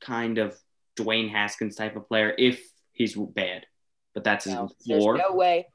kind 0.00 0.38
of 0.38 0.56
Dwayne 0.96 1.30
Haskins 1.30 1.76
type 1.76 1.94
of 1.96 2.08
player 2.08 2.34
if 2.36 2.60
he's 2.92 3.14
bad. 3.14 3.66
But 4.14 4.24
that's 4.24 4.44
his 4.46 4.54
No, 4.54 4.68
there's 4.86 5.02
floor. 5.02 5.16
no 5.18 5.34
way. 5.34 5.66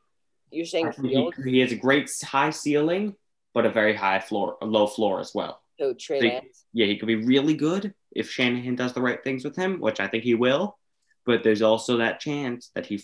You're 0.54 0.66
saying 0.66 0.92
he, 1.02 1.32
he 1.46 1.60
has 1.60 1.72
a 1.72 1.76
great 1.76 2.12
high 2.24 2.52
ceiling, 2.52 3.16
but 3.54 3.66
a 3.66 3.70
very 3.72 3.96
high 3.96 4.20
floor, 4.20 4.58
a 4.62 4.66
low 4.66 4.88
floor 4.88 5.20
as 5.20 5.34
well. 5.34 5.62
so 5.80 5.94
Trey 5.94 6.20
They- 6.20 6.30
Lance. 6.30 6.66
Yeah, 6.74 6.86
he 6.86 6.98
could 6.98 7.08
be 7.08 7.16
really 7.16 7.56
good 7.56 7.94
if 8.12 8.30
Shanahan 8.30 8.76
does 8.76 8.94
the 8.94 9.02
right 9.02 9.24
things 9.24 9.44
with 9.44 9.56
him, 9.56 9.80
which 9.80 10.00
I 10.00 10.08
think 10.08 10.24
he 10.24 10.36
will. 10.36 10.78
But 11.26 11.44
there's 11.44 11.62
also 11.62 11.98
that 11.98 12.20
chance 12.20 12.72
that 12.76 12.86
he 12.86 13.02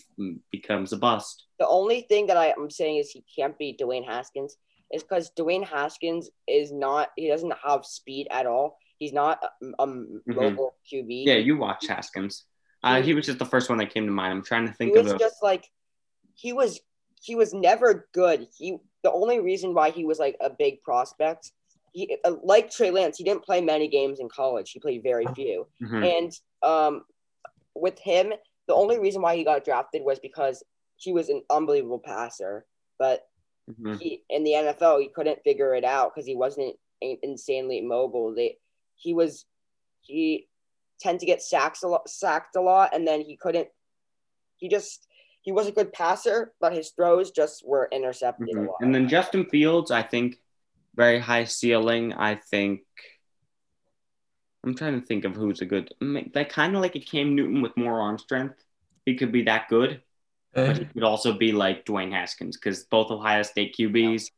becomes 0.52 0.92
a 0.92 0.96
bust. 0.98 1.46
The 1.58 1.66
only 1.66 2.02
thing 2.02 2.26
that 2.26 2.36
I 2.36 2.52
am 2.56 2.68
saying 2.68 2.98
is 2.98 3.10
he 3.10 3.24
can't 3.34 3.56
be 3.58 3.76
Dwayne 3.80 4.04
Haskins 4.04 4.56
is 4.92 5.02
because 5.02 5.30
Dwayne 5.38 5.64
Haskins 5.64 6.30
is 6.46 6.70
not. 6.72 7.10
He 7.16 7.28
doesn't 7.28 7.54
have 7.64 7.86
speed 7.86 8.28
at 8.30 8.46
all. 8.46 8.78
He's 8.98 9.12
not 9.12 9.42
a, 9.42 9.82
a 9.82 9.86
mobile 9.86 10.74
QB. 10.92 11.08
Mm-hmm. 11.08 11.28
Yeah, 11.28 11.36
you 11.36 11.56
watch 11.56 11.86
Haskins. 11.86 12.44
Uh, 12.82 13.00
he 13.02 13.14
was 13.14 13.26
just 13.26 13.38
the 13.38 13.46
first 13.46 13.68
one 13.68 13.78
that 13.78 13.92
came 13.92 14.06
to 14.06 14.12
mind. 14.12 14.32
I'm 14.32 14.42
trying 14.44 14.66
to 14.66 14.72
he 14.72 14.76
think 14.76 14.96
was 14.96 15.10
of 15.10 15.16
a. 15.16 15.18
just 15.18 15.42
like 15.42 15.66
he 16.34 16.52
was. 16.52 16.80
He 17.20 17.34
was 17.34 17.52
never 17.52 18.08
good. 18.12 18.48
He 18.56 18.78
the 19.02 19.12
only 19.12 19.40
reason 19.40 19.74
why 19.74 19.90
he 19.90 20.04
was 20.04 20.18
like 20.18 20.36
a 20.40 20.50
big 20.50 20.82
prospect. 20.82 21.52
He 21.92 22.18
uh, 22.24 22.34
like 22.42 22.70
Trey 22.70 22.90
Lance. 22.90 23.16
He 23.18 23.24
didn't 23.24 23.44
play 23.44 23.60
many 23.60 23.88
games 23.88 24.20
in 24.20 24.28
college. 24.28 24.70
He 24.70 24.80
played 24.80 25.02
very 25.02 25.26
few. 25.34 25.66
Mhm. 25.82 26.18
And 26.18 26.40
um, 26.62 27.04
with 27.74 27.98
him, 27.98 28.32
the 28.66 28.74
only 28.74 28.98
reason 28.98 29.22
why 29.22 29.36
he 29.36 29.44
got 29.44 29.64
drafted 29.64 30.02
was 30.02 30.18
because 30.18 30.62
he 30.96 31.12
was 31.12 31.28
an 31.28 31.42
unbelievable 31.50 31.98
passer. 31.98 32.66
But 32.98 33.26
Mhm. 33.70 34.00
he 34.00 34.24
in 34.28 34.44
the 34.44 34.52
NFL, 34.52 35.00
he 35.00 35.08
couldn't 35.08 35.42
figure 35.42 35.74
it 35.74 35.84
out 35.84 36.14
because 36.14 36.26
he 36.26 36.36
wasn't 36.36 36.76
insanely 37.00 37.80
mobile. 37.80 38.34
They 38.34 38.58
he 38.96 39.14
was 39.14 39.46
he 40.00 40.48
tend 41.00 41.20
to 41.20 41.26
get 41.26 41.42
sacked 41.42 41.82
a 41.82 41.88
lot, 41.88 42.08
sacked 42.08 42.56
a 42.56 42.60
lot, 42.60 42.94
and 42.94 43.06
then 43.06 43.20
he 43.22 43.36
couldn't. 43.36 43.68
He 44.56 44.68
just 44.68 45.06
he 45.42 45.52
was 45.52 45.66
a 45.66 45.72
good 45.72 45.92
passer, 45.92 46.52
but 46.60 46.72
his 46.72 46.90
throws 46.90 47.30
just 47.30 47.66
were 47.66 47.88
intercepted 47.90 48.48
a 48.50 48.54
Mhm. 48.54 48.66
lot. 48.68 48.76
And 48.82 48.94
then 48.94 49.08
Justin 49.08 49.46
Fields, 49.46 49.90
I 49.90 50.02
think, 50.02 50.36
very 50.94 51.18
high 51.18 51.44
ceiling. 51.44 52.12
I 52.12 52.34
think. 52.36 52.82
I'm 54.64 54.74
trying 54.74 55.00
to 55.00 55.06
think 55.06 55.24
of 55.24 55.34
who's 55.36 55.60
a 55.62 55.66
good. 55.66 55.92
That 56.34 56.50
kind 56.50 56.74
of 56.76 56.82
like 56.82 56.94
a 56.96 57.00
Cam 57.00 57.34
Newton 57.34 57.62
with 57.62 57.76
more 57.76 58.00
arm 58.00 58.18
strength. 58.18 58.62
He 59.06 59.14
could 59.16 59.32
be 59.32 59.44
that 59.44 59.68
good, 59.68 60.02
but 60.54 60.76
he 60.76 60.84
Eh, 60.84 60.88
could 60.92 61.02
also 61.02 61.32
be 61.32 61.52
like 61.52 61.86
Dwayne 61.86 62.12
Haskins 62.12 62.56
because 62.56 62.84
both 62.84 63.10
Ohio 63.10 63.42
State 63.42 63.74
QBs, 63.74 64.30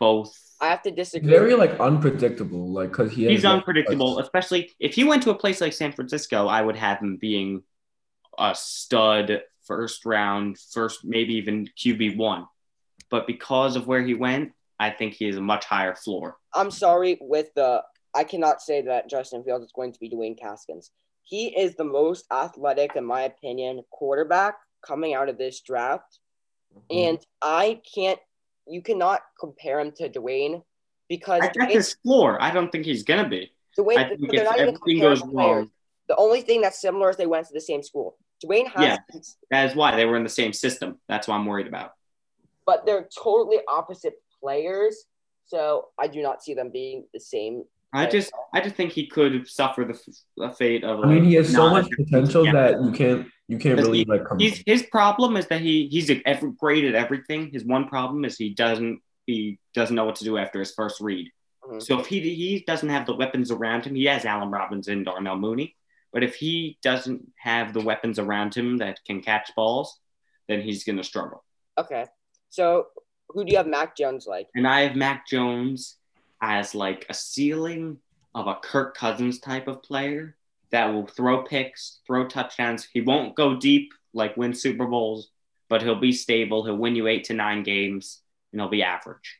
both. 0.00 0.36
I 0.60 0.68
have 0.70 0.82
to 0.82 0.90
disagree. 0.90 1.30
very 1.30 1.54
like 1.54 1.78
unpredictable, 1.78 2.72
like 2.72 2.90
because 2.90 3.12
he 3.12 3.24
has, 3.24 3.32
He's 3.32 3.44
like, 3.44 3.58
unpredictable, 3.58 4.18
especially 4.18 4.72
if 4.80 4.94
he 4.94 5.04
went 5.04 5.22
to 5.24 5.30
a 5.30 5.34
place 5.38 5.60
like 5.60 5.72
San 5.72 5.92
Francisco. 5.92 6.48
I 6.48 6.60
would 6.62 6.76
have 6.76 6.98
him 6.98 7.16
being 7.16 7.62
a 8.38 8.54
stud 8.56 9.42
first 9.68 10.04
round, 10.04 10.58
first 10.58 11.04
maybe 11.04 11.34
even 11.34 11.68
QB 11.78 12.16
one. 12.16 12.46
But 13.10 13.28
because 13.28 13.76
of 13.76 13.86
where 13.86 14.02
he 14.02 14.14
went, 14.14 14.52
I 14.80 14.90
think 14.90 15.14
he 15.14 15.26
has 15.26 15.36
a 15.36 15.40
much 15.40 15.64
higher 15.64 15.94
floor. 15.94 16.36
I'm 16.54 16.70
sorry 16.72 17.18
with 17.20 17.54
the 17.54 17.82
I 18.14 18.24
cannot 18.24 18.60
say 18.62 18.82
that 18.82 19.08
Justin 19.08 19.44
Fields 19.44 19.66
is 19.66 19.72
going 19.72 19.92
to 19.92 20.00
be 20.00 20.10
Dwayne 20.10 20.36
Haskins. 20.40 20.90
He 21.22 21.48
is 21.48 21.76
the 21.76 21.84
most 21.84 22.24
athletic, 22.32 22.96
in 22.96 23.04
my 23.04 23.22
opinion, 23.22 23.82
quarterback 23.90 24.54
coming 24.84 25.14
out 25.14 25.28
of 25.28 25.36
this 25.36 25.60
draft. 25.60 26.18
Mhm. 26.74 27.08
And 27.08 27.26
I 27.42 27.80
can't 27.94 28.18
you 28.66 28.82
cannot 28.82 29.22
compare 29.40 29.80
him 29.80 29.92
to 29.92 30.08
Dwayne 30.10 30.62
because 31.08 31.42
I, 31.42 31.48
Dwayne, 31.48 31.70
his 31.70 31.94
floor. 32.02 32.40
I 32.40 32.50
don't 32.50 32.70
think 32.70 32.84
he's 32.84 33.02
gonna 33.02 33.28
be. 33.28 33.52
Dwayne 33.78 33.98
I 33.98 34.08
think 34.08 34.20
they're 34.30 34.40
if 34.40 34.44
not 34.44 34.58
even 34.58 34.74
everything 34.74 35.00
goes 35.00 35.20
comparable 35.20 35.54
wrong, 35.54 35.70
The 36.08 36.16
only 36.16 36.42
thing 36.42 36.60
that's 36.62 36.80
similar 36.80 37.10
is 37.10 37.16
they 37.16 37.26
went 37.26 37.46
to 37.46 37.54
the 37.54 37.60
same 37.60 37.82
school. 37.82 38.18
Dwayne 38.44 38.70
Yeah. 38.78 38.98
That 39.50 39.70
is 39.70 39.76
why 39.76 39.96
they 39.96 40.04
were 40.06 40.16
in 40.16 40.22
the 40.22 40.28
same 40.28 40.52
system. 40.52 40.98
That's 41.08 41.26
what 41.28 41.34
I'm 41.36 41.46
worried 41.46 41.66
about. 41.66 41.92
but 42.66 42.84
they're 42.86 43.08
totally 43.22 43.58
opposite 43.66 44.14
players. 44.40 45.04
So 45.46 45.88
I 45.98 46.06
do 46.06 46.20
not 46.22 46.42
see 46.42 46.52
them 46.54 46.70
being 46.70 47.06
the 47.14 47.20
same. 47.20 47.64
I 47.94 48.04
just, 48.04 48.30
I 48.52 48.60
just 48.60 48.74
think 48.76 48.92
he 48.92 49.06
could 49.06 49.48
suffer 49.48 49.82
the, 49.86 49.98
the 50.36 50.50
fate 50.50 50.84
of. 50.84 51.00
I 51.02 51.06
mean, 51.06 51.24
he 51.24 51.34
has 51.36 51.50
so 51.50 51.70
much 51.70 51.88
potential 51.90 52.44
Yeah. 52.44 52.52
that 52.52 52.82
you 52.84 52.92
can't 52.92 53.26
you 53.48 53.56
can't 53.58 53.78
really 53.78 54.00
he- 54.00 54.04
like 54.04 54.26
come. 54.26 54.38
He's 54.38 54.62
his 54.66 54.82
problem 54.82 55.38
is 55.38 55.46
that 55.46 55.62
he 55.62 55.88
he's 55.88 56.10
ever 56.26 56.48
great 56.48 56.84
at 56.84 56.94
everything. 56.94 57.50
His 57.50 57.64
one 57.64 57.88
problem 57.88 58.26
is 58.26 58.36
he 58.36 58.50
doesn't 58.52 59.00
he 59.26 59.58
doesn't 59.74 59.96
know 59.96 60.04
what 60.04 60.16
to 60.16 60.24
do 60.24 60.36
after 60.36 60.58
his 60.58 60.72
first 60.74 61.00
read. 61.00 61.30
Mhm. 61.66 61.82
So 61.82 61.98
if 61.98 62.06
he 62.06 62.20
he 62.20 62.62
doesn't 62.66 62.90
have 62.90 63.06
the 63.06 63.16
weapons 63.16 63.50
around 63.50 63.86
him, 63.86 63.94
he 63.94 64.04
has 64.04 64.26
Allen 64.26 64.50
Robinson 64.50 64.92
and 64.98 65.04
Darnell 65.06 65.38
Mooney. 65.38 65.74
But 66.12 66.22
if 66.22 66.36
he 66.36 66.78
doesn't 66.82 67.32
have 67.36 67.72
the 67.72 67.80
weapons 67.80 68.18
around 68.18 68.54
him 68.54 68.78
that 68.78 69.00
can 69.06 69.20
catch 69.20 69.54
balls, 69.54 69.98
then 70.48 70.62
he's 70.62 70.84
going 70.84 70.96
to 70.96 71.04
struggle. 71.04 71.44
Okay. 71.76 72.06
So 72.48 72.86
who 73.28 73.44
do 73.44 73.52
you 73.52 73.58
have 73.58 73.66
Mac 73.66 73.96
Jones 73.96 74.26
like? 74.26 74.48
And 74.54 74.66
I 74.66 74.80
have 74.82 74.96
Mac 74.96 75.26
Jones 75.26 75.96
as 76.40 76.74
like 76.74 77.06
a 77.08 77.14
ceiling 77.14 77.98
of 78.34 78.46
a 78.46 78.56
Kirk 78.56 78.96
Cousins 78.96 79.38
type 79.38 79.68
of 79.68 79.82
player 79.82 80.36
that 80.70 80.86
will 80.86 81.06
throw 81.06 81.42
picks, 81.42 82.00
throw 82.06 82.26
touchdowns. 82.26 82.86
He 82.92 83.00
won't 83.00 83.34
go 83.34 83.56
deep, 83.56 83.92
like 84.12 84.36
win 84.36 84.54
Super 84.54 84.86
Bowls, 84.86 85.30
but 85.68 85.82
he'll 85.82 86.00
be 86.00 86.12
stable. 86.12 86.64
He'll 86.64 86.76
win 86.76 86.96
you 86.96 87.06
eight 87.06 87.24
to 87.24 87.34
nine 87.34 87.62
games, 87.62 88.20
and 88.52 88.60
he'll 88.60 88.70
be 88.70 88.82
average. 88.82 89.38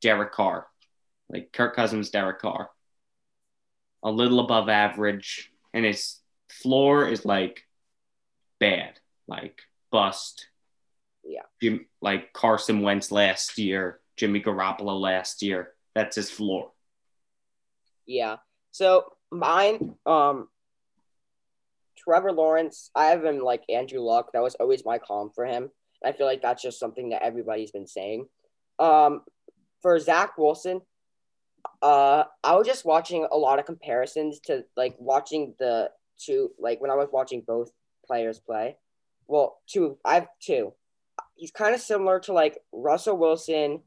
Derek 0.00 0.32
Carr, 0.32 0.66
like 1.28 1.52
Kirk 1.52 1.76
Cousins, 1.76 2.10
Derek 2.10 2.40
Carr, 2.40 2.70
a 4.02 4.10
little 4.10 4.40
above 4.40 4.68
average, 4.68 5.52
and 5.72 5.84
his 5.84 6.18
floor 6.48 7.08
is 7.08 7.24
like 7.24 7.66
bad. 8.58 8.98
like 9.26 9.62
bust. 9.90 10.48
Yeah. 11.24 11.42
Jim, 11.62 11.86
like 12.00 12.32
Carson 12.32 12.82
Wentz 12.82 13.12
last 13.12 13.58
year, 13.58 14.00
Jimmy 14.16 14.40
Garoppolo 14.40 15.00
last 15.00 15.42
year. 15.42 15.72
That's 15.94 16.16
his 16.16 16.30
floor. 16.30 16.72
Yeah. 18.06 18.36
So 18.70 19.04
mine, 19.30 19.94
um, 20.06 20.48
Trevor 21.96 22.32
Lawrence. 22.32 22.90
I 22.94 23.06
have 23.06 23.24
him 23.24 23.40
like 23.40 23.62
Andrew 23.68 24.00
Luck. 24.00 24.32
That 24.32 24.42
was 24.42 24.54
always 24.56 24.84
my 24.84 24.98
calm 24.98 25.30
for 25.34 25.44
him. 25.44 25.70
I 26.04 26.12
feel 26.12 26.26
like 26.26 26.42
that's 26.42 26.62
just 26.62 26.80
something 26.80 27.10
that 27.10 27.22
everybody's 27.22 27.70
been 27.70 27.86
saying. 27.86 28.26
Um, 28.78 29.22
for 29.82 29.98
Zach 29.98 30.38
Wilson, 30.38 30.80
uh, 31.82 32.24
I 32.44 32.56
was 32.56 32.66
just 32.66 32.84
watching 32.84 33.26
a 33.30 33.36
lot 33.36 33.58
of 33.58 33.66
comparisons 33.66 34.40
to 34.40 34.64
like 34.76 34.96
watching 34.98 35.54
the 35.58 35.90
two, 36.18 36.50
like 36.58 36.80
when 36.80 36.90
I 36.90 36.94
was 36.94 37.08
watching 37.12 37.42
both 37.46 37.70
players 38.06 38.38
play. 38.38 38.76
Well, 39.26 39.60
two, 39.66 39.98
I 40.04 40.14
have 40.14 40.28
two. 40.40 40.74
He's 41.34 41.50
kind 41.50 41.74
of 41.74 41.80
similar 41.80 42.20
to 42.20 42.32
like 42.32 42.58
Russell 42.72 43.16
Wilson, 43.16 43.80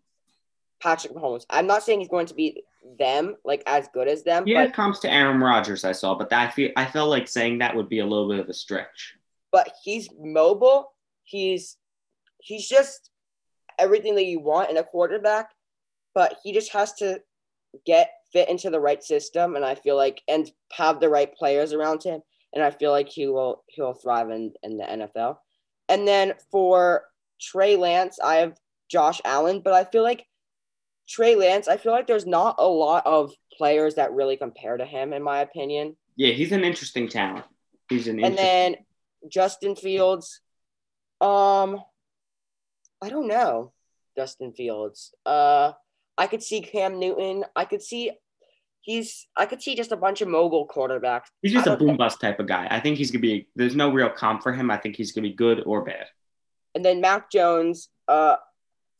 Patrick 0.82 1.14
Mahomes. 1.14 1.46
I'm 1.50 1.68
not 1.68 1.84
saying 1.84 2.00
he's 2.00 2.10
going 2.10 2.28
to 2.28 2.34
be 2.34 2.64
them, 2.98 3.36
like 3.46 3.64
as 3.68 3.88
good 3.94 4.08
as 4.08 4.24
them. 4.24 4.48
Yeah, 4.48 4.64
but, 4.64 4.70
it 4.70 4.74
comes 4.74 5.00
to 5.00 5.12
Aaron 5.12 5.40
Rodgers, 5.40 5.84
I 5.84 5.92
saw, 5.92 6.16
but 6.16 6.32
I 6.34 6.50
feel 6.50 6.72
I 6.76 6.86
felt 6.86 7.10
like 7.10 7.28
saying 7.28 7.60
that 7.60 7.76
would 7.76 7.90
be 7.90 8.00
a 8.00 8.06
little 8.06 8.28
bit 8.30 8.40
of 8.40 8.50
a 8.50 8.54
stretch. 8.54 9.16
but 9.52 9.72
he's 9.84 10.10
mobile. 10.20 10.92
He's 11.24 11.78
he's 12.40 12.68
just 12.68 13.12
everything 13.80 14.16
that 14.16 14.26
you 14.26 14.40
want 14.40 14.70
in 14.70 14.78
a 14.78 14.84
quarterback, 14.84 15.50
but 16.14 16.38
he 16.44 16.54
just 16.54 16.74
has 16.74 16.94
to 16.96 17.22
get 17.86 18.12
fit 18.32 18.50
into 18.50 18.70
the 18.70 18.80
right 18.80 19.04
system 19.04 19.56
and 19.56 19.64
I 19.66 19.76
feel 19.76 19.96
like 19.96 20.22
and 20.28 20.52
have 20.72 21.00
the 21.00 21.10
right 21.10 21.34
players 21.34 21.74
around 21.74 22.04
him 22.04 22.22
and 22.54 22.64
I 22.64 22.72
feel 22.72 22.92
like 22.92 23.10
he 23.10 23.28
will 23.28 23.64
he 23.68 23.82
will 23.82 23.94
thrive 23.94 24.30
in, 24.30 24.54
in 24.64 24.78
the 24.78 24.84
NFL. 24.84 25.38
And 25.90 26.08
then 26.08 26.34
for 26.52 27.04
Trey 27.42 27.76
Lance, 27.76 28.20
I 28.24 28.36
have 28.36 28.58
Josh 28.90 29.20
Allen, 29.26 29.62
but 29.64 29.74
I 29.74 29.84
feel 29.84 30.04
like 30.04 30.26
Trey 31.10 31.36
Lance, 31.36 31.68
I 31.68 31.78
feel 31.78 31.92
like 31.92 32.08
there's 32.08 32.26
not 32.26 32.56
a 32.60 32.68
lot 32.68 33.06
of 33.06 33.34
players 33.58 33.96
that 33.96 34.14
really 34.14 34.38
compare 34.38 34.78
to 34.78 34.86
him, 34.86 35.14
in 35.14 35.22
my 35.22 35.40
opinion. 35.40 35.98
Yeah, 36.16 36.32
he's 36.32 36.52
an 36.52 36.64
interesting 36.64 37.10
talent. 37.10 37.46
He's 37.90 38.08
an 38.08 38.24
And 38.24 38.38
then 38.38 38.78
Justin 39.28 39.76
Fields, 39.76 40.40
um, 41.20 41.82
I 43.02 43.10
don't 43.10 43.28
know, 43.28 43.74
Justin 44.16 44.54
Fields. 44.54 45.14
Uh, 45.26 45.74
I 46.18 46.28
could 46.28 46.44
see 46.44 46.62
Cam 46.62 47.00
Newton. 47.00 47.44
I 47.56 47.66
could 47.66 47.82
see 47.82 48.12
he's. 48.82 49.28
I 49.36 49.46
could 49.46 49.62
see 49.62 49.76
just 49.76 49.92
a 49.92 49.98
bunch 49.98 50.22
of 50.22 50.28
mobile 50.28 50.68
quarterbacks. 50.68 51.26
he's 51.42 51.54
just 51.54 51.66
a 51.66 51.72
don't- 51.72 51.80
boom 51.80 51.98
bust 51.98 52.20
type 52.22 52.40
of 52.40 52.48
guy. 52.48 52.68
I 52.70 52.80
think 52.80 52.98
he's 52.98 53.12
gonna 53.12 53.22
be. 53.22 53.48
There's 53.56 53.76
no 53.76 53.92
real 53.92 54.10
comp 54.10 54.44
for 54.44 54.54
him. 54.54 54.70
I 54.72 54.78
think 54.78 54.96
he's 54.96 55.12
gonna 55.12 55.28
be 55.28 55.34
good 55.34 55.64
or 55.66 55.84
bad. 55.84 56.08
And 56.76 56.84
then 56.84 57.02
Mac 57.02 57.32
Jones. 57.32 57.90
Uh, 58.08 58.36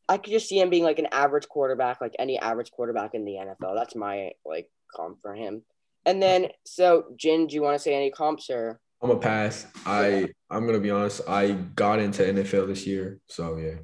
I 0.10 0.18
could 0.18 0.34
just 0.34 0.50
see 0.50 0.60
him 0.60 0.70
being 0.70 0.84
like 0.84 1.00
an 1.00 1.08
average 1.12 1.48
quarterback, 1.48 2.02
like 2.02 2.14
any 2.20 2.38
average 2.40 2.72
quarterback 2.72 3.14
in 3.14 3.26
the 3.26 3.34
NFL. 3.34 3.76
That's 3.76 3.96
my 3.96 4.32
like 4.46 4.70
comp 4.94 5.22
for 5.22 5.34
him. 5.34 5.64
And 6.06 6.22
then, 6.22 6.50
so 6.66 7.06
Jin, 7.16 7.48
do 7.48 7.56
you 7.56 7.62
want 7.62 7.76
to 7.76 7.80
say 7.80 7.96
any 7.96 8.12
comps 8.12 8.50
or? 8.50 8.80
I'm 9.02 9.10
a 9.10 9.18
pass. 9.18 9.66
I 9.86 10.30
I'm 10.50 10.66
gonna 10.66 10.80
be 10.80 10.92
honest. 10.92 11.22
I 11.28 11.52
got 11.52 12.00
into 12.00 12.24
NFL 12.24 12.68
this 12.68 12.86
year, 12.88 13.20
so 13.28 13.58
yeah. 13.58 13.76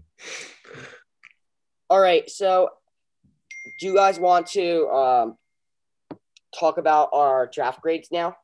All 1.90 2.00
right. 2.00 2.30
So, 2.30 2.70
do 3.80 3.88
you 3.88 3.96
guys 3.96 4.20
want 4.20 4.48
to 4.48 4.88
um, 4.90 5.38
talk 6.58 6.78
about 6.78 7.10
our 7.14 7.50
draft 7.52 7.82
grades 7.82 8.10
now? 8.12 8.36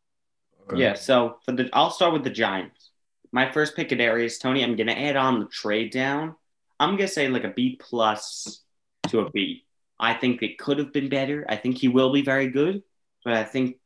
Okay. 0.70 0.82
Yeah. 0.82 0.94
So 0.94 1.38
for 1.46 1.52
the, 1.52 1.70
I'll 1.74 1.92
start 1.92 2.14
with 2.14 2.24
the 2.24 2.30
Giants. 2.30 2.92
My 3.32 3.52
first 3.52 3.76
pick 3.76 3.92
at 3.92 3.98
Darius 3.98 4.40
Toney. 4.40 4.64
I'm 4.64 4.76
gonna 4.76 4.94
add 4.94 5.18
on 5.18 5.42
the 5.42 5.46
trade 5.48 5.92
down. 5.92 6.36
I'm 6.80 6.96
gonna 6.96 7.08
say 7.08 7.28
like 7.28 7.44
a 7.44 7.50
B 7.50 7.80
plus 7.82 8.64
to 9.10 9.20
a 9.20 9.30
B. 9.30 9.66
I 10.00 10.14
think 10.14 10.42
it 10.42 10.58
could 10.58 10.80
have 10.80 10.94
been 10.94 11.10
better. 11.10 11.46
I 11.48 11.58
think 11.58 11.78
he 11.78 11.88
will 11.90 12.12
be 12.12 12.22
very 12.22 12.48
good, 12.48 12.84
but 13.24 13.34
I 13.34 13.44
think 13.44 13.78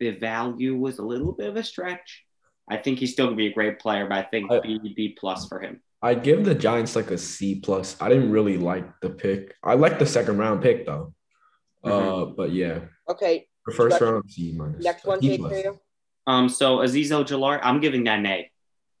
the 0.00 0.10
value 0.10 0.76
was 0.76 0.98
a 0.98 1.02
little 1.04 1.32
bit 1.32 1.48
of 1.48 1.56
a 1.56 1.62
stretch. 1.62 2.24
I 2.68 2.78
think 2.78 2.98
he's 2.98 3.12
still 3.12 3.26
gonna 3.26 3.36
be 3.36 3.46
a 3.48 3.52
great 3.52 3.78
player, 3.78 4.06
but 4.06 4.18
I 4.18 4.22
think 4.22 4.50
B 4.62 4.78
B 4.96 5.16
plus 5.18 5.46
for 5.46 5.60
him. 5.60 5.82
I'd 6.06 6.22
give 6.22 6.44
the 6.44 6.54
Giants 6.54 6.94
like 6.94 7.10
a 7.10 7.18
C 7.18 7.56
plus. 7.56 7.96
I 8.00 8.08
didn't 8.08 8.30
really 8.30 8.58
like 8.58 8.86
the 9.00 9.10
pick. 9.10 9.54
I 9.64 9.74
like 9.74 9.98
the 9.98 10.06
second 10.06 10.38
round 10.38 10.62
pick 10.62 10.86
though. 10.86 11.12
Uh, 11.82 12.26
but 12.26 12.52
yeah, 12.52 12.80
Okay. 13.08 13.48
the 13.66 13.72
first 13.74 14.00
round 14.00 14.22
C 14.30 14.52
minus. 14.56 14.84
Next 14.84 15.04
one, 15.04 15.20
C 15.20 15.28
Jake, 15.30 15.40
for 15.40 15.56
you. 15.56 15.80
Um, 16.28 16.48
so 16.48 16.78
Azeez 16.78 17.10
Ojulari, 17.10 17.58
I'm 17.62 17.80
giving 17.80 18.04
that 18.04 18.20
an 18.20 18.26
A. 18.26 18.50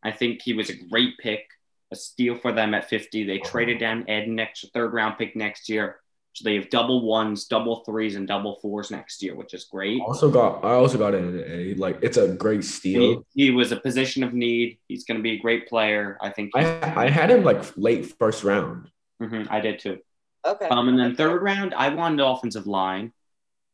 I 0.02 0.10
think 0.10 0.42
he 0.42 0.52
was 0.52 0.68
a 0.70 0.76
great 0.90 1.16
pick, 1.18 1.44
a 1.92 1.96
steal 1.96 2.34
for 2.36 2.50
them 2.52 2.74
at 2.74 2.88
50. 2.88 3.24
They 3.24 3.38
traded 3.38 3.78
down, 3.78 4.04
add 4.08 4.24
an 4.26 4.40
extra 4.40 4.68
third 4.74 4.92
round 4.92 5.16
pick 5.16 5.36
next 5.36 5.68
year. 5.68 6.00
So 6.36 6.44
they 6.44 6.56
have 6.56 6.68
double 6.68 7.00
ones, 7.00 7.46
double 7.46 7.76
threes, 7.76 8.14
and 8.14 8.28
double 8.28 8.56
fours 8.60 8.90
next 8.90 9.22
year, 9.22 9.34
which 9.34 9.54
is 9.54 9.64
great. 9.64 10.02
Also 10.02 10.30
got 10.30 10.62
I 10.62 10.72
also 10.74 10.98
got 10.98 11.14
an 11.14 11.42
A. 11.48 11.72
Like 11.76 11.98
it's 12.02 12.18
a 12.18 12.28
great 12.28 12.62
steal. 12.62 13.24
he 13.34 13.50
was 13.50 13.72
a 13.72 13.76
position 13.76 14.22
of 14.22 14.34
need. 14.34 14.76
He's 14.86 15.04
going 15.06 15.16
to 15.16 15.22
be 15.22 15.30
a 15.32 15.38
great 15.38 15.66
player. 15.66 16.18
I 16.20 16.28
think. 16.28 16.50
I 16.54 17.04
I 17.04 17.08
had 17.08 17.30
him 17.30 17.42
like 17.42 17.62
late 17.78 18.18
first 18.18 18.44
round. 18.44 18.90
Mhm, 19.18 19.50
I 19.50 19.60
did 19.60 19.78
too. 19.78 20.00
Okay. 20.44 20.68
Um, 20.68 20.90
and 20.90 20.98
then 20.98 21.16
third 21.16 21.40
round, 21.40 21.72
I 21.72 21.88
wanted 21.88 22.22
offensive 22.22 22.66
line, 22.66 23.14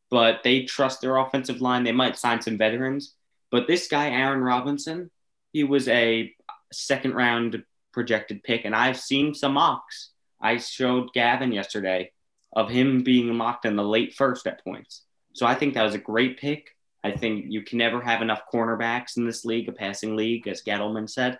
but 0.09 0.45
they 0.45 0.63
trust 0.63 1.01
their 1.01 1.17
offensive 1.17 1.61
line. 1.61 1.83
They 1.83 1.91
might 1.91 2.17
sign 2.17 2.43
some 2.43 2.59
veterans, 2.59 3.17
but 3.51 3.67
this 3.67 3.89
guy, 3.89 4.11
Aaron 4.11 4.39
Robinson, 4.41 5.11
he 5.53 5.65
was 5.65 5.89
a 5.89 6.33
second 6.73 7.15
round 7.17 7.65
projected 7.93 8.45
pick, 8.45 8.65
and 8.65 8.73
I've 8.77 9.01
seen 9.01 9.35
some 9.35 9.55
mocks. 9.55 10.11
I 10.41 10.59
showed 10.59 11.13
Gavin 11.13 11.51
yesterday 11.51 12.12
of 12.53 12.69
him 12.69 13.03
being 13.03 13.35
mocked 13.35 13.65
in 13.65 13.77
the 13.77 13.85
late 13.85 14.15
first 14.15 14.47
at 14.47 14.63
points. 14.65 15.03
So 15.35 15.47
I 15.47 15.55
think 15.55 15.75
that 15.75 15.83
was 15.83 15.95
a 15.95 15.99
great 15.99 16.39
pick. 16.39 16.69
I 17.05 17.11
think 17.11 17.47
you 17.49 17.63
can 17.63 17.79
never 17.79 18.01
have 18.01 18.23
enough 18.23 18.43
cornerbacks 18.53 19.17
in 19.17 19.27
this 19.27 19.45
league, 19.45 19.69
a 19.69 19.73
passing 19.73 20.15
league, 20.15 20.47
as 20.47 20.63
Gettleman 20.63 21.11
said. 21.11 21.39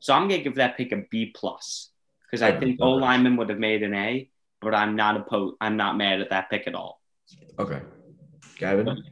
So 0.00 0.12
I'm 0.12 0.28
gonna 0.28 0.42
give 0.42 0.56
that 0.56 0.76
pick 0.76 0.92
a 0.92 1.02
B 1.10 1.32
plus 1.34 1.90
because 2.24 2.42
I 2.42 2.58
think 2.58 2.80
O 2.80 2.90
lineman 2.92 3.36
would 3.36 3.48
have 3.48 3.58
made 3.58 3.82
an 3.82 3.94
A, 3.94 4.28
but 4.60 4.74
I'm 4.74 4.96
not 4.96 5.16
opposed. 5.16 5.56
I'm 5.60 5.76
not 5.76 5.96
mad 5.96 6.20
at 6.20 6.30
that 6.30 6.50
pick 6.50 6.66
at 6.66 6.74
all. 6.74 7.00
Okay. 7.58 7.80
Gavin, 8.58 9.04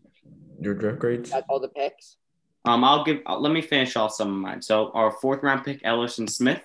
your 0.61 0.75
draft 0.75 0.99
grades? 0.99 1.31
That's 1.31 1.47
all 1.49 1.61
the 1.61 1.69
picks. 1.69 2.17
Um, 2.65 2.85
I'll 2.85 3.05
give. 3.05 3.21
uh, 3.27 3.39
let 3.39 3.53
me 3.53 3.61
finish 3.61 3.97
off 3.97 4.13
some 4.13 4.29
of 4.29 4.35
mine. 4.35 4.63
So 4.63 4.91
our 4.93 5.11
fourth 5.11 5.43
round 5.43 5.65
pick, 5.65 5.83
Elerson 5.83 6.29
Smith, 6.29 6.63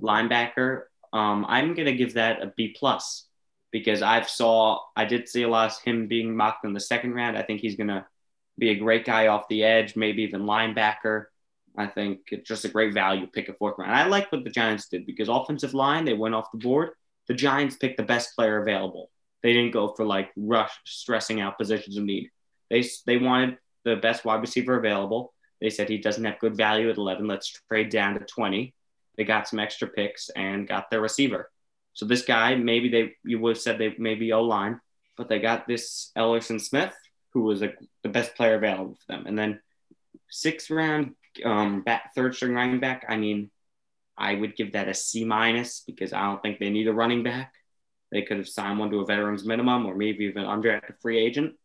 linebacker. 0.00 0.84
Um, 1.12 1.46
I'm 1.48 1.74
gonna 1.74 1.92
give 1.92 2.14
that 2.14 2.42
a 2.42 2.52
B 2.56 2.74
plus 2.78 3.27
because 3.70 4.02
I've 4.02 4.28
saw 4.28 4.80
I 4.96 5.04
did 5.04 5.28
see 5.28 5.42
a 5.42 5.48
lot 5.48 5.70
of 5.70 5.78
him 5.82 6.06
being 6.06 6.36
mocked 6.36 6.64
in 6.64 6.72
the 6.72 6.80
second 6.80 7.14
round. 7.14 7.36
I 7.36 7.42
think 7.42 7.60
he's 7.60 7.76
gonna 7.76 8.06
be 8.58 8.70
a 8.70 8.74
great 8.74 9.04
guy 9.04 9.28
off 9.28 9.48
the 9.48 9.64
edge, 9.64 9.96
maybe 9.96 10.22
even 10.22 10.42
linebacker. 10.42 11.26
I 11.76 11.86
think 11.86 12.20
it's 12.32 12.48
just 12.48 12.64
a 12.64 12.68
great 12.68 12.92
value 12.92 13.26
pick 13.26 13.48
at 13.48 13.58
fourth 13.58 13.78
round. 13.78 13.92
I 13.92 14.06
like 14.06 14.32
what 14.32 14.42
the 14.42 14.50
Giants 14.50 14.88
did 14.88 15.06
because 15.06 15.28
offensive 15.28 15.74
line 15.74 16.04
they 16.04 16.14
went 16.14 16.34
off 16.34 16.50
the 16.52 16.58
board. 16.58 16.90
The 17.28 17.34
Giants 17.34 17.76
picked 17.76 17.98
the 17.98 18.02
best 18.02 18.34
player 18.34 18.60
available. 18.60 19.10
They 19.42 19.52
didn't 19.52 19.72
go 19.72 19.88
for 19.88 20.04
like 20.04 20.30
rush 20.36 20.72
stressing 20.84 21.40
out 21.40 21.58
positions 21.58 21.96
of 21.96 22.04
need. 22.04 22.30
They 22.70 22.84
they 23.06 23.18
wanted 23.18 23.58
the 23.84 23.96
best 23.96 24.24
wide 24.24 24.40
receiver 24.40 24.76
available. 24.76 25.32
They 25.60 25.70
said 25.70 25.88
he 25.88 25.98
doesn't 25.98 26.24
have 26.24 26.38
good 26.38 26.56
value 26.56 26.90
at 26.90 26.98
11. 26.98 27.26
Let's 27.26 27.48
trade 27.68 27.90
down 27.90 28.14
to 28.14 28.24
20. 28.24 28.74
They 29.16 29.24
got 29.24 29.48
some 29.48 29.58
extra 29.58 29.88
picks 29.88 30.30
and 30.30 30.68
got 30.68 30.90
their 30.90 31.00
receiver. 31.00 31.50
So 31.98 32.06
this 32.06 32.22
guy, 32.22 32.54
maybe 32.54 32.88
they 32.90 33.16
you 33.24 33.40
would 33.40 33.56
have 33.56 33.60
said 33.60 33.78
they 33.78 33.92
maybe 33.98 34.32
O 34.32 34.44
line, 34.44 34.80
but 35.16 35.28
they 35.28 35.40
got 35.40 35.66
this 35.66 36.12
Elerson 36.16 36.60
Smith, 36.60 36.94
who 37.34 37.40
was 37.40 37.60
a, 37.60 37.72
the 38.04 38.08
best 38.08 38.36
player 38.36 38.54
available 38.54 38.94
for 38.94 39.14
them. 39.14 39.26
And 39.26 39.36
then 39.36 39.58
sixth 40.30 40.70
round, 40.70 41.16
um, 41.44 41.82
back, 41.82 42.14
third 42.14 42.36
string 42.36 42.54
running 42.54 42.78
back. 42.78 43.04
I 43.08 43.16
mean, 43.16 43.50
I 44.16 44.36
would 44.36 44.54
give 44.54 44.74
that 44.74 44.86
a 44.86 44.94
C 44.94 45.24
minus 45.24 45.80
because 45.80 46.12
I 46.12 46.22
don't 46.22 46.40
think 46.40 46.60
they 46.60 46.70
need 46.70 46.86
a 46.86 46.92
running 46.92 47.24
back. 47.24 47.52
They 48.12 48.22
could 48.22 48.36
have 48.36 48.48
signed 48.48 48.78
one 48.78 48.90
to 48.90 49.00
a 49.00 49.04
veterans 49.04 49.44
minimum 49.44 49.84
or 49.84 49.96
maybe 49.96 50.26
even 50.26 50.44
undrafted 50.44 51.00
free 51.02 51.18
agent. 51.18 51.56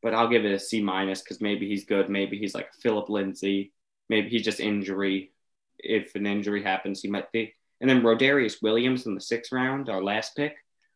But 0.00 0.14
I'll 0.14 0.28
give 0.28 0.44
it 0.44 0.52
a 0.52 0.60
C 0.60 0.80
minus 0.80 1.22
because 1.22 1.40
maybe 1.40 1.66
he's 1.66 1.86
good. 1.86 2.08
Maybe 2.08 2.38
he's 2.38 2.54
like 2.54 2.72
Phillip 2.74 3.08
Lindsay. 3.08 3.72
Maybe 4.08 4.28
he's 4.28 4.44
just 4.44 4.60
injury. 4.60 5.32
If 5.76 6.14
an 6.14 6.26
injury 6.26 6.62
happens, 6.62 7.02
he 7.02 7.08
might 7.08 7.32
be. 7.32 7.56
And 7.82 7.90
then 7.90 8.02
Rodarius 8.02 8.62
Williams 8.62 9.06
in 9.06 9.16
the 9.16 9.20
sixth 9.20 9.50
round, 9.50 9.88
our 9.88 10.02
last 10.02 10.36
pick, 10.36 10.54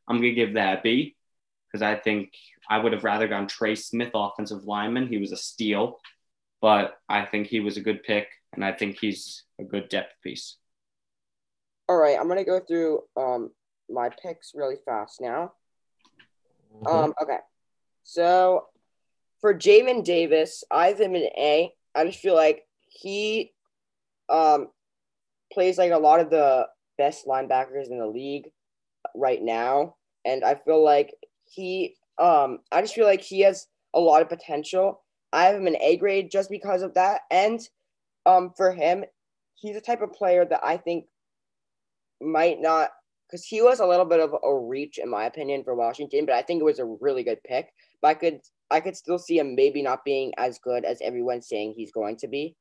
I'm 0.08 0.18
gonna 0.18 0.30
give 0.30 0.54
that 0.54 0.78
a 0.78 0.82
B 0.82 1.16
because 1.66 1.82
I 1.82 1.96
think 1.96 2.32
I 2.70 2.78
would 2.78 2.92
have 2.92 3.02
rather 3.02 3.26
gone 3.26 3.48
Trey 3.48 3.74
Smith, 3.74 4.12
offensive 4.14 4.64
lineman. 4.64 5.08
He 5.08 5.18
was 5.18 5.32
a 5.32 5.36
steal, 5.36 5.98
but 6.62 6.96
I 7.08 7.24
think 7.24 7.48
he 7.48 7.58
was 7.58 7.76
a 7.76 7.80
good 7.80 8.04
pick, 8.04 8.28
and 8.52 8.64
I 8.64 8.70
think 8.70 9.00
he's 9.00 9.42
a 9.58 9.64
good 9.64 9.88
depth 9.88 10.12
piece. 10.22 10.58
All 11.88 11.96
right, 11.96 12.16
I'm 12.18 12.28
gonna 12.28 12.44
go 12.44 12.60
through 12.60 13.02
um 13.16 13.50
my 13.90 14.08
picks 14.08 14.52
really 14.54 14.76
fast 14.84 15.20
now. 15.20 15.54
Um, 16.86 17.14
okay. 17.20 17.38
So 18.04 18.66
for 19.40 19.52
Jamin 19.52 20.04
Davis, 20.04 20.62
I 20.70 20.86
have 20.88 21.00
him 21.00 21.16
in 21.16 21.24
A. 21.36 21.72
I 21.96 22.04
just 22.04 22.20
feel 22.20 22.36
like 22.36 22.62
he 22.88 23.52
um 24.28 24.68
plays 25.52 25.78
like 25.78 25.90
a 25.90 25.98
lot 25.98 26.20
of 26.20 26.30
the 26.30 26.68
best 26.98 27.26
linebackers 27.26 27.90
in 27.90 27.98
the 27.98 28.06
league 28.06 28.50
right 29.14 29.42
now, 29.42 29.96
and 30.24 30.44
I 30.44 30.54
feel 30.54 30.82
like 30.82 31.14
he 31.44 31.94
um 32.18 32.58
I 32.72 32.80
just 32.80 32.94
feel 32.94 33.06
like 33.06 33.20
he 33.20 33.40
has 33.40 33.66
a 33.94 34.00
lot 34.00 34.22
of 34.22 34.28
potential. 34.28 35.02
I 35.32 35.44
have 35.44 35.56
him 35.56 35.66
an 35.66 35.76
A 35.80 35.96
grade 35.96 36.30
just 36.30 36.50
because 36.50 36.82
of 36.82 36.94
that, 36.94 37.22
and 37.30 37.60
um 38.26 38.52
for 38.56 38.72
him, 38.72 39.04
he's 39.54 39.74
the 39.74 39.80
type 39.80 40.02
of 40.02 40.12
player 40.12 40.44
that 40.44 40.60
I 40.64 40.76
think 40.76 41.06
might 42.20 42.60
not 42.60 42.90
because 43.26 43.44
he 43.44 43.60
was 43.60 43.80
a 43.80 43.86
little 43.86 44.04
bit 44.04 44.20
of 44.20 44.34
a 44.44 44.56
reach 44.56 44.98
in 44.98 45.10
my 45.10 45.24
opinion 45.26 45.64
for 45.64 45.74
Washington, 45.74 46.26
but 46.26 46.34
I 46.34 46.42
think 46.42 46.60
it 46.60 46.64
was 46.64 46.78
a 46.78 46.96
really 47.00 47.24
good 47.24 47.42
pick. 47.44 47.72
But 48.00 48.08
I 48.08 48.14
could 48.14 48.40
I 48.70 48.80
could 48.80 48.96
still 48.96 49.18
see 49.18 49.38
him 49.38 49.54
maybe 49.54 49.82
not 49.82 50.04
being 50.04 50.32
as 50.38 50.58
good 50.58 50.84
as 50.84 51.00
everyone's 51.02 51.48
saying 51.48 51.74
he's 51.76 51.92
going 51.92 52.16
to 52.18 52.28
be. 52.28 52.56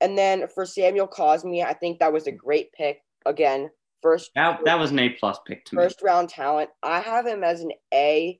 And 0.00 0.18
then 0.18 0.48
for 0.48 0.66
Samuel 0.66 1.08
Cosmi, 1.08 1.64
I 1.64 1.72
think 1.72 1.98
that 1.98 2.12
was 2.12 2.26
a 2.26 2.32
great 2.32 2.72
pick. 2.72 3.00
Again, 3.26 3.70
first 4.02 4.30
that, 4.34 4.60
that 4.64 4.78
was 4.78 4.90
an 4.90 4.98
A 4.98 5.10
plus 5.10 5.38
pick 5.46 5.64
to 5.66 5.76
first 5.76 6.02
me. 6.02 6.06
round 6.06 6.28
talent. 6.28 6.70
I 6.82 7.00
have 7.00 7.26
him 7.26 7.42
as 7.42 7.60
an 7.60 7.72
A, 7.92 8.38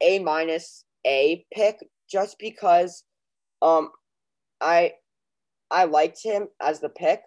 A 0.00 0.18
minus 0.20 0.84
A 1.06 1.44
pick 1.52 1.78
just 2.10 2.38
because 2.38 3.04
um 3.60 3.90
I 4.60 4.94
I 5.70 5.84
liked 5.84 6.22
him 6.22 6.48
as 6.62 6.80
the 6.80 6.88
pick, 6.88 7.20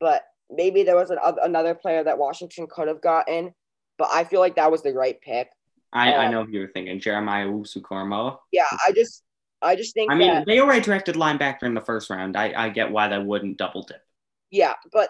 but 0.00 0.22
maybe 0.50 0.82
there 0.82 0.96
was 0.96 1.10
an, 1.10 1.18
another 1.42 1.74
player 1.74 2.04
that 2.04 2.18
Washington 2.18 2.66
could 2.70 2.88
have 2.88 3.00
gotten, 3.00 3.54
but 3.98 4.08
I 4.12 4.24
feel 4.24 4.40
like 4.40 4.56
that 4.56 4.70
was 4.70 4.82
the 4.82 4.92
right 4.92 5.18
pick. 5.20 5.48
I, 5.92 6.12
um, 6.12 6.20
I 6.20 6.30
know 6.30 6.44
who 6.44 6.52
you're 6.52 6.68
thinking, 6.72 7.00
Jeremiah 7.00 7.46
Owusu-Koramoah. 7.46 8.38
Yeah, 8.52 8.66
I 8.86 8.92
just 8.92 9.22
I 9.62 9.76
just 9.76 9.94
think. 9.94 10.12
I 10.12 10.14
mean, 10.14 10.28
that, 10.28 10.46
they 10.46 10.60
already 10.60 10.82
drafted 10.82 11.14
linebacker 11.14 11.62
in 11.62 11.74
the 11.74 11.80
first 11.80 12.10
round. 12.10 12.36
I, 12.36 12.52
I 12.54 12.68
get 12.68 12.90
why 12.90 13.08
they 13.08 13.18
wouldn't 13.18 13.56
double 13.56 13.82
dip. 13.82 14.02
Yeah, 14.50 14.74
but 14.92 15.08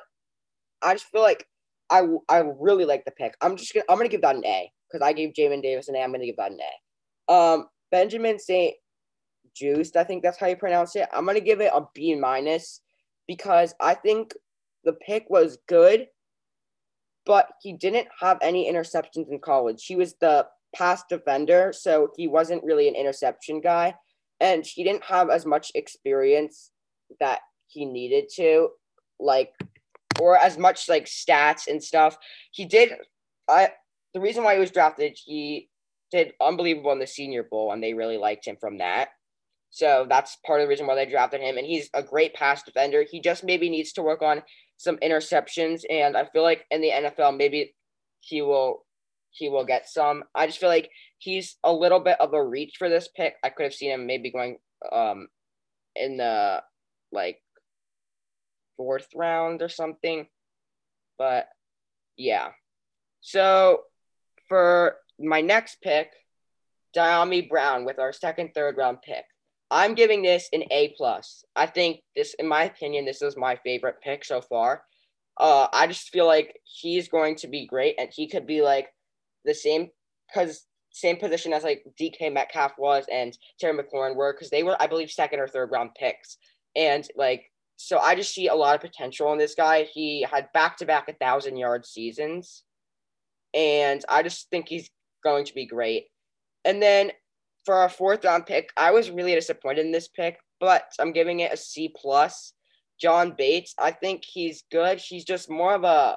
I 0.82 0.94
just 0.94 1.06
feel 1.06 1.22
like 1.22 1.46
I 1.90 2.06
I 2.28 2.38
really 2.58 2.84
like 2.84 3.04
the 3.04 3.10
pick. 3.10 3.34
I'm 3.40 3.56
just 3.56 3.72
gonna 3.74 3.84
I'm 3.88 3.96
gonna 3.96 4.08
give 4.08 4.22
that 4.22 4.36
an 4.36 4.44
A 4.44 4.70
because 4.88 5.04
I 5.06 5.12
gave 5.12 5.32
Jamin 5.32 5.62
Davis 5.62 5.88
an 5.88 5.96
A. 5.96 6.00
I'm 6.00 6.12
gonna 6.12 6.26
give 6.26 6.36
that 6.36 6.52
an 6.52 6.58
A. 6.60 7.32
Um, 7.32 7.66
Benjamin 7.90 8.38
St. 8.38 8.74
Juiced, 9.54 9.96
I 9.96 10.04
think 10.04 10.22
that's 10.22 10.38
how 10.38 10.46
you 10.46 10.56
pronounce 10.56 10.96
it. 10.96 11.08
I'm 11.12 11.26
gonna 11.26 11.40
give 11.40 11.60
it 11.60 11.72
a 11.72 11.82
B 11.94 12.14
minus 12.14 12.80
because 13.26 13.74
I 13.80 13.94
think 13.94 14.34
the 14.84 14.92
pick 14.92 15.26
was 15.28 15.58
good, 15.66 16.06
but 17.24 17.48
he 17.62 17.72
didn't 17.72 18.08
have 18.20 18.38
any 18.42 18.70
interceptions 18.70 19.30
in 19.30 19.40
college. 19.40 19.84
He 19.84 19.96
was 19.96 20.14
the 20.20 20.46
pass 20.74 21.02
defender, 21.08 21.72
so 21.74 22.10
he 22.16 22.28
wasn't 22.28 22.64
really 22.64 22.88
an 22.88 22.94
interception 22.94 23.60
guy, 23.60 23.94
and 24.40 24.64
he 24.64 24.84
didn't 24.84 25.04
have 25.04 25.30
as 25.30 25.46
much 25.46 25.72
experience 25.74 26.70
that 27.20 27.40
he 27.66 27.84
needed 27.84 28.28
to, 28.36 28.68
like, 29.18 29.52
or 30.20 30.36
as 30.36 30.58
much 30.58 30.88
like 30.88 31.06
stats 31.06 31.68
and 31.68 31.82
stuff. 31.82 32.16
He 32.52 32.64
did. 32.64 32.92
I 33.48 33.70
the 34.14 34.20
reason 34.20 34.44
why 34.44 34.54
he 34.54 34.60
was 34.60 34.70
drafted, 34.70 35.18
he 35.24 35.68
did 36.10 36.32
unbelievable 36.40 36.92
in 36.92 36.98
the 36.98 37.06
Senior 37.06 37.42
Bowl, 37.42 37.72
and 37.72 37.82
they 37.82 37.94
really 37.94 38.16
liked 38.16 38.46
him 38.46 38.56
from 38.60 38.78
that. 38.78 39.10
So 39.70 40.06
that's 40.08 40.38
part 40.46 40.60
of 40.60 40.64
the 40.64 40.68
reason 40.68 40.86
why 40.86 40.94
they 40.94 41.04
drafted 41.04 41.42
him. 41.42 41.58
And 41.58 41.66
he's 41.66 41.90
a 41.92 42.02
great 42.02 42.32
pass 42.34 42.62
defender. 42.62 43.04
He 43.08 43.20
just 43.20 43.44
maybe 43.44 43.68
needs 43.68 43.92
to 43.92 44.02
work 44.02 44.22
on 44.22 44.42
some 44.78 44.96
interceptions. 44.98 45.82
And 45.90 46.16
I 46.16 46.26
feel 46.32 46.42
like 46.42 46.64
in 46.70 46.80
the 46.80 46.90
NFL, 46.90 47.36
maybe 47.36 47.74
he 48.20 48.42
will 48.42 48.84
he 49.30 49.50
will 49.50 49.66
get 49.66 49.86
some. 49.86 50.24
I 50.34 50.46
just 50.46 50.58
feel 50.58 50.70
like 50.70 50.88
he's 51.18 51.56
a 51.62 51.72
little 51.72 52.00
bit 52.00 52.18
of 52.20 52.32
a 52.32 52.42
reach 52.42 52.76
for 52.78 52.88
this 52.88 53.08
pick. 53.14 53.34
I 53.44 53.50
could 53.50 53.64
have 53.64 53.74
seen 53.74 53.90
him 53.90 54.06
maybe 54.06 54.32
going 54.32 54.56
um 54.92 55.28
in 55.94 56.16
the 56.16 56.62
like 57.12 57.38
fourth 58.76 59.08
round 59.14 59.62
or 59.62 59.68
something. 59.68 60.26
But 61.18 61.48
yeah. 62.16 62.50
So 63.20 63.82
for 64.48 64.96
my 65.18 65.40
next 65.40 65.80
pick, 65.82 66.10
Dyami 66.96 67.48
Brown 67.48 67.84
with 67.84 67.98
our 67.98 68.12
second, 68.12 68.52
third 68.54 68.76
round 68.76 69.02
pick. 69.02 69.24
I'm 69.70 69.94
giving 69.94 70.22
this 70.22 70.48
an 70.52 70.64
A 70.70 70.94
plus. 70.96 71.44
I 71.54 71.66
think 71.66 72.00
this, 72.14 72.34
in 72.38 72.46
my 72.46 72.64
opinion, 72.64 73.04
this 73.04 73.20
is 73.20 73.36
my 73.36 73.56
favorite 73.56 73.96
pick 74.02 74.24
so 74.24 74.40
far. 74.40 74.82
Uh, 75.38 75.66
I 75.72 75.86
just 75.86 76.10
feel 76.10 76.26
like 76.26 76.58
he's 76.64 77.08
going 77.08 77.36
to 77.36 77.48
be 77.48 77.66
great, 77.66 77.96
and 77.98 78.08
he 78.12 78.28
could 78.28 78.46
be 78.46 78.62
like 78.62 78.88
the 79.44 79.54
same 79.54 79.90
because 80.28 80.64
same 80.92 81.16
position 81.16 81.52
as 81.52 81.62
like 81.62 81.84
DK 82.00 82.32
Metcalf 82.32 82.72
was 82.78 83.04
and 83.12 83.36
Terry 83.60 83.76
McLaurin 83.76 84.16
were 84.16 84.32
because 84.32 84.48
they 84.48 84.62
were, 84.62 84.80
I 84.80 84.86
believe, 84.86 85.10
second 85.10 85.40
or 85.40 85.48
third 85.48 85.70
round 85.70 85.90
picks, 85.94 86.38
and 86.74 87.06
like 87.16 87.50
so 87.76 87.98
I 87.98 88.14
just 88.14 88.34
see 88.34 88.48
a 88.48 88.54
lot 88.54 88.74
of 88.74 88.80
potential 88.80 89.32
in 89.32 89.38
this 89.38 89.54
guy. 89.54 89.84
He 89.84 90.26
had 90.30 90.52
back 90.52 90.78
to 90.78 90.86
back 90.86 91.08
a 91.08 91.12
thousand 91.12 91.56
yard 91.56 91.86
seasons, 91.86 92.64
and 93.54 94.04
I 94.08 94.22
just 94.22 94.50
think 94.50 94.68
he's 94.68 94.90
going 95.22 95.44
to 95.44 95.54
be 95.54 95.66
great. 95.66 96.06
And 96.64 96.82
then 96.82 97.12
for 97.64 97.74
our 97.74 97.88
fourth 97.88 98.24
round 98.24 98.46
pick, 98.46 98.70
I 98.76 98.90
was 98.92 99.10
really 99.10 99.34
disappointed 99.34 99.84
in 99.84 99.92
this 99.92 100.08
pick, 100.08 100.38
but 100.58 100.84
I'm 100.98 101.12
giving 101.12 101.40
it 101.40 101.52
a 101.52 101.56
C 101.56 101.92
plus. 101.94 102.54
John 102.98 103.34
Bates, 103.36 103.74
I 103.78 103.90
think 103.90 104.24
he's 104.24 104.64
good. 104.72 104.98
He's 104.98 105.24
just 105.24 105.50
more 105.50 105.74
of 105.74 105.84
a 105.84 106.16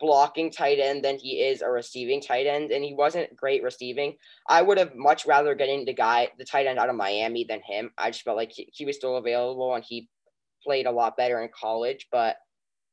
blocking 0.00 0.50
tight 0.50 0.78
end 0.78 1.04
than 1.04 1.18
he 1.18 1.40
is 1.40 1.60
a 1.60 1.68
receiving 1.68 2.22
tight 2.22 2.46
end, 2.46 2.70
and 2.70 2.82
he 2.82 2.94
wasn't 2.94 3.36
great 3.36 3.62
receiving. 3.62 4.16
I 4.48 4.62
would 4.62 4.78
have 4.78 4.94
much 4.94 5.26
rather 5.26 5.54
getting 5.54 5.84
the 5.84 5.92
guy, 5.92 6.28
the 6.38 6.44
tight 6.44 6.66
end 6.66 6.78
out 6.78 6.88
of 6.88 6.96
Miami 6.96 7.44
than 7.44 7.60
him. 7.60 7.90
I 7.98 8.10
just 8.10 8.22
felt 8.22 8.36
like 8.36 8.52
he, 8.52 8.68
he 8.72 8.86
was 8.86 8.96
still 8.96 9.16
available 9.16 9.74
and 9.74 9.84
he 9.86 10.08
played 10.66 10.86
a 10.86 10.90
lot 10.92 11.16
better 11.16 11.40
in 11.40 11.48
college. 11.58 12.08
But 12.10 12.36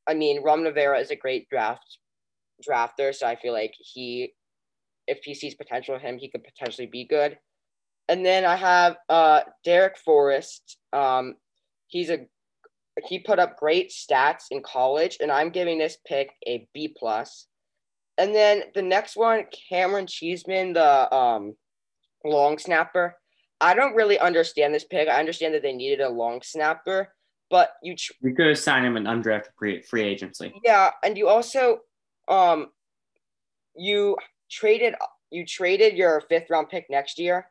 I 0.08 0.14
mean, 0.14 0.44
Ron 0.44 0.64
Rivera 0.64 1.00
is 1.00 1.12
a 1.12 1.16
great 1.16 1.50
draft 1.50 1.98
drafter, 2.68 3.14
so 3.14 3.28
I 3.28 3.36
feel 3.36 3.54
like 3.54 3.74
he, 3.78 4.34
if 5.08 5.20
he 5.24 5.34
sees 5.34 5.56
potential 5.56 5.96
in 5.96 6.02
him, 6.02 6.18
he 6.18 6.30
could 6.30 6.44
potentially 6.44 6.88
be 6.88 7.06
good. 7.06 7.38
And 8.08 8.26
then 8.26 8.46
I 8.46 8.56
have 8.56 8.98
uh, 9.10 9.42
Darrick 9.66 9.98
Forrest. 9.98 10.78
Um, 10.94 11.36
he's 11.88 12.10
a 12.10 12.20
he 13.08 13.20
put 13.20 13.40
up 13.40 13.58
great 13.58 13.90
stats 13.90 14.46
in 14.52 14.62
college, 14.62 15.18
and 15.20 15.32
I'm 15.32 15.50
giving 15.50 15.80
this 15.80 15.98
pick 16.06 16.30
a 16.48 16.68
B 16.74 16.96
plus. 16.96 17.48
And 18.18 18.36
then 18.36 18.64
the 18.76 18.84
next 18.84 19.16
one, 19.16 19.46
Cameron 19.70 20.06
Cheeseman, 20.06 20.74
the 20.74 21.14
um, 21.14 21.56
long 22.24 22.60
snapper. 22.60 23.16
I 23.60 23.74
don't 23.74 23.96
really 23.96 24.20
understand 24.20 24.74
this 24.74 24.84
pick. 24.84 25.08
I 25.08 25.20
understand 25.20 25.54
that 25.54 25.64
they 25.64 25.74
needed 25.74 26.02
a 26.02 26.10
long 26.10 26.42
snapper, 26.44 27.14
but 27.54 27.74
you 27.84 27.96
tr- 27.96 28.14
you 28.22 28.34
could 28.34 28.48
have 28.48 28.58
signed 28.58 28.84
him 28.84 28.98
an 28.98 29.04
undrafted 29.04 29.54
free, 29.60 29.80
free 29.84 30.02
agency. 30.02 30.52
Yeah, 30.64 30.90
and 31.04 31.16
you 31.16 31.28
also 31.28 31.82
um 32.28 32.70
you 33.76 34.18
traded 34.50 34.96
you 35.30 35.46
traded 35.46 35.96
your 35.96 36.22
fifth 36.30 36.50
round 36.50 36.70
pick 36.70 36.88
next 36.90 37.20
year 37.20 37.48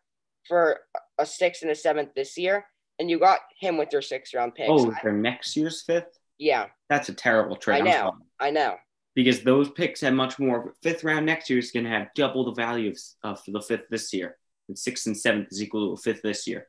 for 0.49 0.81
a 1.21 1.25
sixth 1.25 1.63
and 1.63 1.71
a 1.71 1.75
seventh 1.77 2.09
this 2.17 2.37
year, 2.37 2.67
and 2.99 3.09
you 3.09 3.21
got 3.21 3.39
him 3.61 3.77
with 3.77 3.93
your 3.93 4.03
sixth 4.03 4.35
round 4.35 4.57
pick. 4.57 4.69
Oh, 4.69 4.93
for 5.01 5.13
next 5.13 5.57
year's 5.57 5.83
fifth? 5.83 6.19
Yeah. 6.37 6.67
That's 6.89 7.09
a 7.09 7.15
terrible 7.15 7.55
trade. 7.55 7.83
I 7.83 7.85
know. 7.85 8.13
I 8.41 8.51
know. 8.51 8.75
Because 9.15 9.45
those 9.45 9.71
picks 9.71 10.01
have 10.01 10.15
much 10.15 10.41
more. 10.41 10.75
Fifth 10.83 11.05
round 11.05 11.27
next 11.27 11.49
year 11.49 11.61
is 11.61 11.71
going 11.71 11.85
to 11.85 11.91
have 11.91 12.09
double 12.17 12.45
the 12.45 12.55
value 12.61 12.91
of, 12.91 12.99
of 13.23 13.41
the 13.47 13.63
fifth 13.63 13.85
this 13.89 14.13
year. 14.13 14.37
And 14.69 14.77
sixth 14.77 15.07
and 15.07 15.17
seventh 15.17 15.53
is 15.53 15.63
equal 15.63 15.97
to 15.97 16.03
fifth 16.03 16.23
this 16.23 16.49
year. 16.49 16.67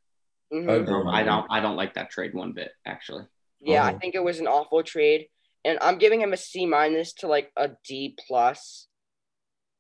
Mm-hmm. 0.54 1.10
I 1.10 1.24
don't. 1.24 1.48
I 1.50 1.60
don't 1.60 1.76
like 1.76 1.96
that 1.96 2.10
trade 2.10 2.34
one 2.34 2.54
bit. 2.54 2.72
Actually. 2.86 3.24
Yeah, 3.62 3.86
I 3.86 3.94
think 3.94 4.14
it 4.14 4.24
was 4.24 4.40
an 4.40 4.48
awful 4.48 4.84
trade, 4.84 5.28
and 5.64 5.80
I'm 5.82 5.98
giving 5.98 6.22
him 6.22 6.34
a 6.34 6.38
C 6.38 6.66
minus 6.66 7.14
to 7.16 7.28
like 7.28 7.52
a 7.56 7.72
D 7.88 8.18
plus. 8.28 8.88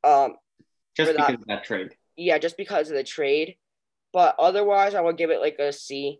Um, 0.03 0.35
just 0.95 1.11
because 1.11 1.27
that, 1.27 1.33
of 1.35 1.45
that 1.47 1.63
trade. 1.65 1.89
Yeah, 2.15 2.37
just 2.37 2.57
because 2.57 2.89
of 2.89 2.95
the 2.95 3.03
trade 3.03 3.55
but 4.13 4.35
otherwise 4.37 4.93
I 4.93 5.01
would 5.01 5.17
give 5.17 5.31
it 5.31 5.41
like 5.41 5.57
a 5.59 5.73
C. 5.73 6.19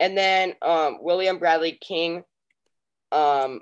And 0.00 0.16
then 0.16 0.54
um, 0.62 0.98
William 1.02 1.38
Bradley 1.38 1.78
King, 1.80 2.24
um, 3.12 3.60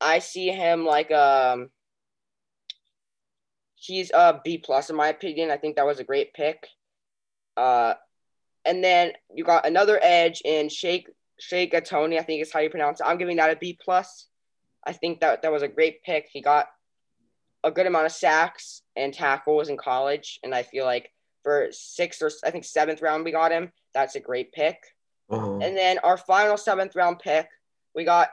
I 0.00 0.18
see 0.18 0.48
him 0.48 0.84
like 0.84 1.10
um, 1.12 1.70
he's 3.76 4.10
a 4.10 4.40
B 4.44 4.58
plus 4.58 4.90
in 4.90 4.96
my 4.96 5.08
opinion. 5.08 5.50
I 5.50 5.56
think 5.56 5.76
that 5.76 5.86
was 5.86 6.00
a 6.00 6.04
great 6.04 6.34
pick. 6.34 6.66
Uh, 7.56 7.94
and 8.68 8.84
then 8.84 9.12
you 9.34 9.44
got 9.44 9.66
another 9.66 9.98
edge 10.02 10.42
in 10.44 10.68
Shake 10.68 11.08
Shake 11.40 11.74
Toney. 11.84 12.18
I 12.18 12.22
think 12.22 12.42
is 12.42 12.52
how 12.52 12.60
you 12.60 12.70
pronounce 12.70 13.00
it. 13.00 13.06
I'm 13.06 13.18
giving 13.18 13.38
that 13.38 13.50
a 13.50 13.56
B 13.56 13.78
plus. 13.82 14.26
I 14.86 14.92
think 14.92 15.20
that 15.20 15.42
that 15.42 15.52
was 15.52 15.62
a 15.62 15.68
great 15.68 16.02
pick. 16.02 16.28
He 16.30 16.42
got 16.42 16.66
a 17.64 17.70
good 17.70 17.86
amount 17.86 18.06
of 18.06 18.12
sacks 18.12 18.82
and 18.94 19.12
tackles 19.12 19.68
in 19.68 19.76
college, 19.76 20.38
and 20.42 20.54
I 20.54 20.62
feel 20.62 20.84
like 20.84 21.10
for 21.42 21.68
sixth 21.70 22.22
or 22.22 22.30
I 22.44 22.50
think 22.50 22.64
seventh 22.64 23.00
round 23.00 23.24
we 23.24 23.32
got 23.32 23.52
him. 23.52 23.72
That's 23.94 24.14
a 24.14 24.20
great 24.20 24.52
pick. 24.52 24.76
Uh-huh. 25.30 25.58
And 25.58 25.76
then 25.76 25.98
our 25.98 26.16
final 26.16 26.56
seventh 26.56 26.94
round 26.94 27.18
pick, 27.18 27.48
we 27.94 28.04
got 28.04 28.28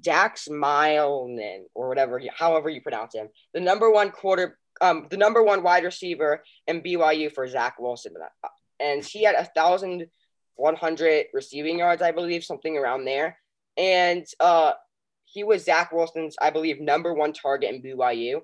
Dax 0.00 0.48
Milne 0.48 1.66
or 1.74 1.88
whatever, 1.88 2.20
however 2.36 2.68
you 2.68 2.80
pronounce 2.80 3.14
him, 3.14 3.28
the 3.54 3.60
number 3.60 3.90
one 3.90 4.10
quarter, 4.10 4.58
um, 4.80 5.06
the 5.10 5.16
number 5.16 5.42
one 5.42 5.62
wide 5.62 5.84
receiver 5.84 6.42
in 6.66 6.82
BYU 6.82 7.32
for 7.32 7.46
Zach 7.48 7.78
Wilson, 7.78 8.14
and 8.80 9.04
he 9.04 9.24
had 9.24 9.34
a 9.34 9.44
thousand 9.44 10.06
one 10.54 10.76
hundred 10.76 11.26
receiving 11.32 11.78
yards, 11.78 12.02
I 12.02 12.12
believe, 12.12 12.44
something 12.44 12.76
around 12.76 13.04
there, 13.04 13.38
and 13.76 14.26
uh, 14.40 14.72
he 15.24 15.44
was 15.44 15.64
Zach 15.64 15.92
Wilson's, 15.92 16.36
I 16.40 16.50
believe, 16.50 16.80
number 16.80 17.14
one 17.14 17.32
target 17.32 17.74
in 17.74 17.82
BYU. 17.82 18.40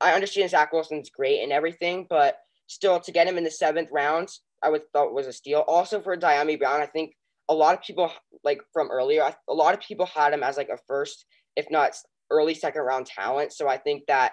I 0.00 0.12
understand 0.12 0.50
Zach 0.50 0.72
Wilson's 0.72 1.10
great 1.10 1.42
and 1.42 1.52
everything, 1.52 2.06
but 2.08 2.38
still 2.66 3.00
to 3.00 3.12
get 3.12 3.26
him 3.26 3.38
in 3.38 3.44
the 3.44 3.50
seventh 3.50 3.88
round, 3.92 4.28
I 4.62 4.70
would 4.70 4.90
thought 4.92 5.12
was 5.12 5.26
a 5.26 5.32
steal. 5.32 5.60
Also 5.60 6.00
for 6.00 6.16
Dyami 6.16 6.58
Brown, 6.58 6.80
I 6.80 6.86
think 6.86 7.14
a 7.48 7.54
lot 7.54 7.74
of 7.74 7.82
people 7.82 8.10
like 8.44 8.62
from 8.72 8.90
earlier, 8.90 9.34
a 9.48 9.54
lot 9.54 9.74
of 9.74 9.80
people 9.80 10.06
had 10.06 10.32
him 10.32 10.42
as 10.42 10.56
like 10.56 10.70
a 10.70 10.78
first, 10.86 11.24
if 11.56 11.70
not 11.70 11.92
early 12.30 12.54
second 12.54 12.82
round 12.82 13.06
talent. 13.06 13.52
So 13.52 13.68
I 13.68 13.76
think 13.76 14.06
that 14.06 14.32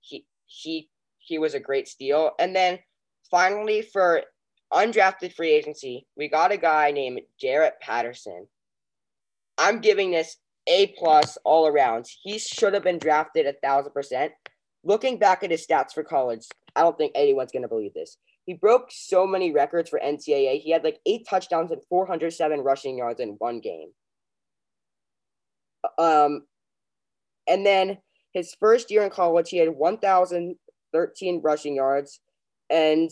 he 0.00 0.26
he 0.46 0.88
he 1.18 1.38
was 1.38 1.54
a 1.54 1.60
great 1.60 1.88
steal. 1.88 2.32
And 2.38 2.54
then 2.54 2.78
finally 3.30 3.82
for 3.82 4.22
undrafted 4.72 5.34
free 5.34 5.52
agency, 5.52 6.06
we 6.16 6.28
got 6.28 6.52
a 6.52 6.56
guy 6.56 6.90
named 6.90 7.20
Jaret 7.42 7.80
Patterson. 7.80 8.46
I'm 9.56 9.80
giving 9.80 10.10
this 10.10 10.36
A 10.66 10.88
plus 10.98 11.38
all 11.44 11.66
around. 11.66 12.06
He 12.22 12.38
should 12.38 12.74
have 12.74 12.84
been 12.84 12.98
drafted 12.98 13.46
a 13.46 13.54
thousand 13.62 13.92
percent. 13.92 14.32
Looking 14.84 15.18
back 15.18 15.42
at 15.42 15.50
his 15.50 15.66
stats 15.66 15.92
for 15.92 16.04
college, 16.04 16.46
I 16.76 16.82
don't 16.82 16.96
think 16.96 17.12
anyone's 17.14 17.52
gonna 17.52 17.68
believe 17.68 17.94
this. 17.94 18.16
He 18.46 18.54
broke 18.54 18.88
so 18.90 19.26
many 19.26 19.52
records 19.52 19.90
for 19.90 20.00
NCAA. 20.00 20.60
He 20.60 20.70
had 20.70 20.84
like 20.84 21.00
eight 21.04 21.26
touchdowns 21.28 21.70
and 21.70 21.82
407 21.90 22.60
rushing 22.60 22.96
yards 22.96 23.20
in 23.20 23.30
one 23.38 23.60
game. 23.60 23.90
Um, 25.98 26.46
and 27.46 27.66
then 27.66 27.98
his 28.32 28.54
first 28.58 28.90
year 28.90 29.02
in 29.02 29.10
college, 29.10 29.50
he 29.50 29.58
had 29.58 29.68
1,013 29.68 31.40
rushing 31.42 31.74
yards 31.74 32.20
and 32.70 33.10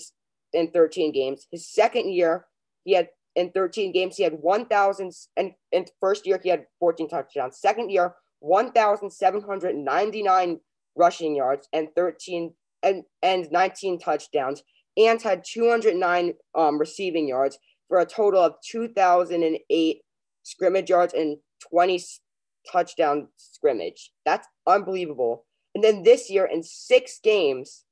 in 0.56 0.70
13 0.70 1.12
games. 1.12 1.46
His 1.52 1.68
second 1.68 2.10
year, 2.10 2.46
he 2.84 2.94
had 2.94 3.10
in 3.36 3.50
13 3.50 3.92
games, 3.92 4.16
he 4.16 4.22
had 4.22 4.38
1,000 4.40 5.12
and 5.36 5.52
in 5.70 5.84
first 6.00 6.26
year 6.26 6.40
he 6.42 6.48
had 6.48 6.64
14 6.80 7.08
touchdowns. 7.08 7.58
Second 7.58 7.90
year, 7.90 8.14
1,799 8.40 10.60
rushing 10.96 11.36
yards 11.36 11.68
and 11.72 11.88
13 11.94 12.52
and, 12.82 13.04
and 13.22 13.50
19 13.50 13.98
touchdowns, 13.98 14.62
and 14.96 15.20
had 15.20 15.44
209 15.44 16.34
um, 16.54 16.78
receiving 16.78 17.28
yards 17.28 17.58
for 17.88 18.00
a 18.00 18.06
total 18.06 18.42
of 18.42 18.54
2,008 18.70 20.00
scrimmage 20.42 20.90
yards 20.90 21.14
and 21.14 21.36
20 21.70 22.02
touchdown 22.70 23.28
scrimmage. 23.36 24.10
That's 24.24 24.48
unbelievable. 24.66 25.44
And 25.74 25.84
then 25.84 26.02
this 26.02 26.30
year, 26.30 26.46
in 26.46 26.62
six 26.62 27.20
games, 27.22 27.84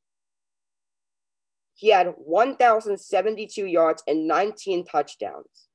he 1.75 1.91
had 1.91 2.15
1,072 2.17 3.67
yards 3.67 4.03
and 4.07 4.27
19 4.27 4.85
touchdowns. 4.85 5.69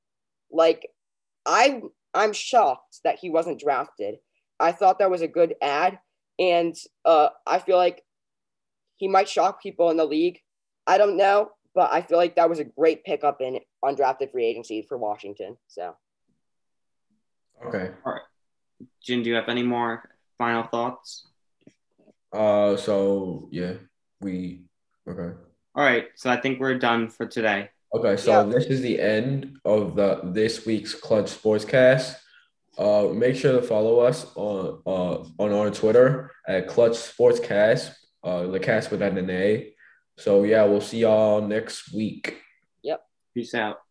Like, 0.50 0.88
I 1.46 1.82
I'm 2.12 2.32
shocked 2.32 3.00
that 3.04 3.18
he 3.20 3.30
wasn't 3.30 3.60
drafted. 3.60 4.16
I 4.58 4.72
thought 4.72 4.98
that 4.98 5.10
was 5.10 5.22
a 5.22 5.28
good 5.28 5.54
ad, 5.62 5.98
and 6.38 6.74
uh, 7.04 7.28
I 7.46 7.60
feel 7.60 7.76
like 7.76 8.02
he 8.96 9.08
might 9.08 9.28
shock 9.28 9.62
people 9.62 9.90
in 9.90 9.96
the 9.96 10.04
league. 10.04 10.40
I 10.86 10.98
don't 10.98 11.16
know, 11.16 11.50
but 11.74 11.92
I 11.92 12.02
feel 12.02 12.18
like 12.18 12.36
that 12.36 12.50
was 12.50 12.58
a 12.58 12.64
great 12.64 13.04
pickup 13.04 13.40
in 13.40 13.60
undrafted 13.84 14.32
free 14.32 14.44
agency 14.44 14.84
for 14.86 14.98
Washington. 14.98 15.56
So, 15.68 15.94
Okay. 17.66 17.90
All 18.04 18.12
right. 18.12 18.22
Jin, 19.02 19.22
do 19.22 19.28
you 19.28 19.36
have 19.36 19.48
any 19.48 19.62
more 19.62 20.08
final 20.38 20.62
thoughts? 20.64 21.26
Uh. 22.32 22.76
So 22.76 23.48
yeah, 23.52 23.74
we. 24.20 24.62
Okay. 25.08 25.36
All 25.74 25.84
right. 25.84 26.08
So 26.16 26.30
I 26.30 26.36
think 26.36 26.60
we're 26.60 26.78
done 26.78 27.08
for 27.08 27.26
today. 27.26 27.70
Okay, 27.94 28.16
so 28.16 28.30
Yeah. 28.32 28.42
this 28.44 28.66
is 28.66 28.80
the 28.82 29.00
end 29.00 29.58
of 29.64 29.96
the 29.96 30.20
this 30.24 30.64
week's 30.66 30.94
Clutch 30.94 31.26
Sportscast. 31.26 32.16
Uh, 32.78 33.08
make 33.12 33.34
sure 33.36 33.60
to 33.60 33.62
follow 33.66 33.98
us 34.00 34.26
on 34.36 34.80
uh 34.86 35.24
on 35.42 35.52
our 35.52 35.70
Twitter 35.70 36.30
at 36.46 36.68
Clutch 36.68 36.92
Sportscast. 36.92 37.92
Uh, 38.22 38.46
the 38.46 38.60
cast 38.60 38.90
with 38.90 39.02
an 39.02 39.30
A. 39.30 39.72
So 40.18 40.44
yeah, 40.44 40.64
we'll 40.64 40.80
see 40.80 41.00
y'all 41.00 41.40
next 41.40 41.92
week. 41.94 42.40
Yep. 42.82 43.00
Peace 43.34 43.54
out. 43.54 43.78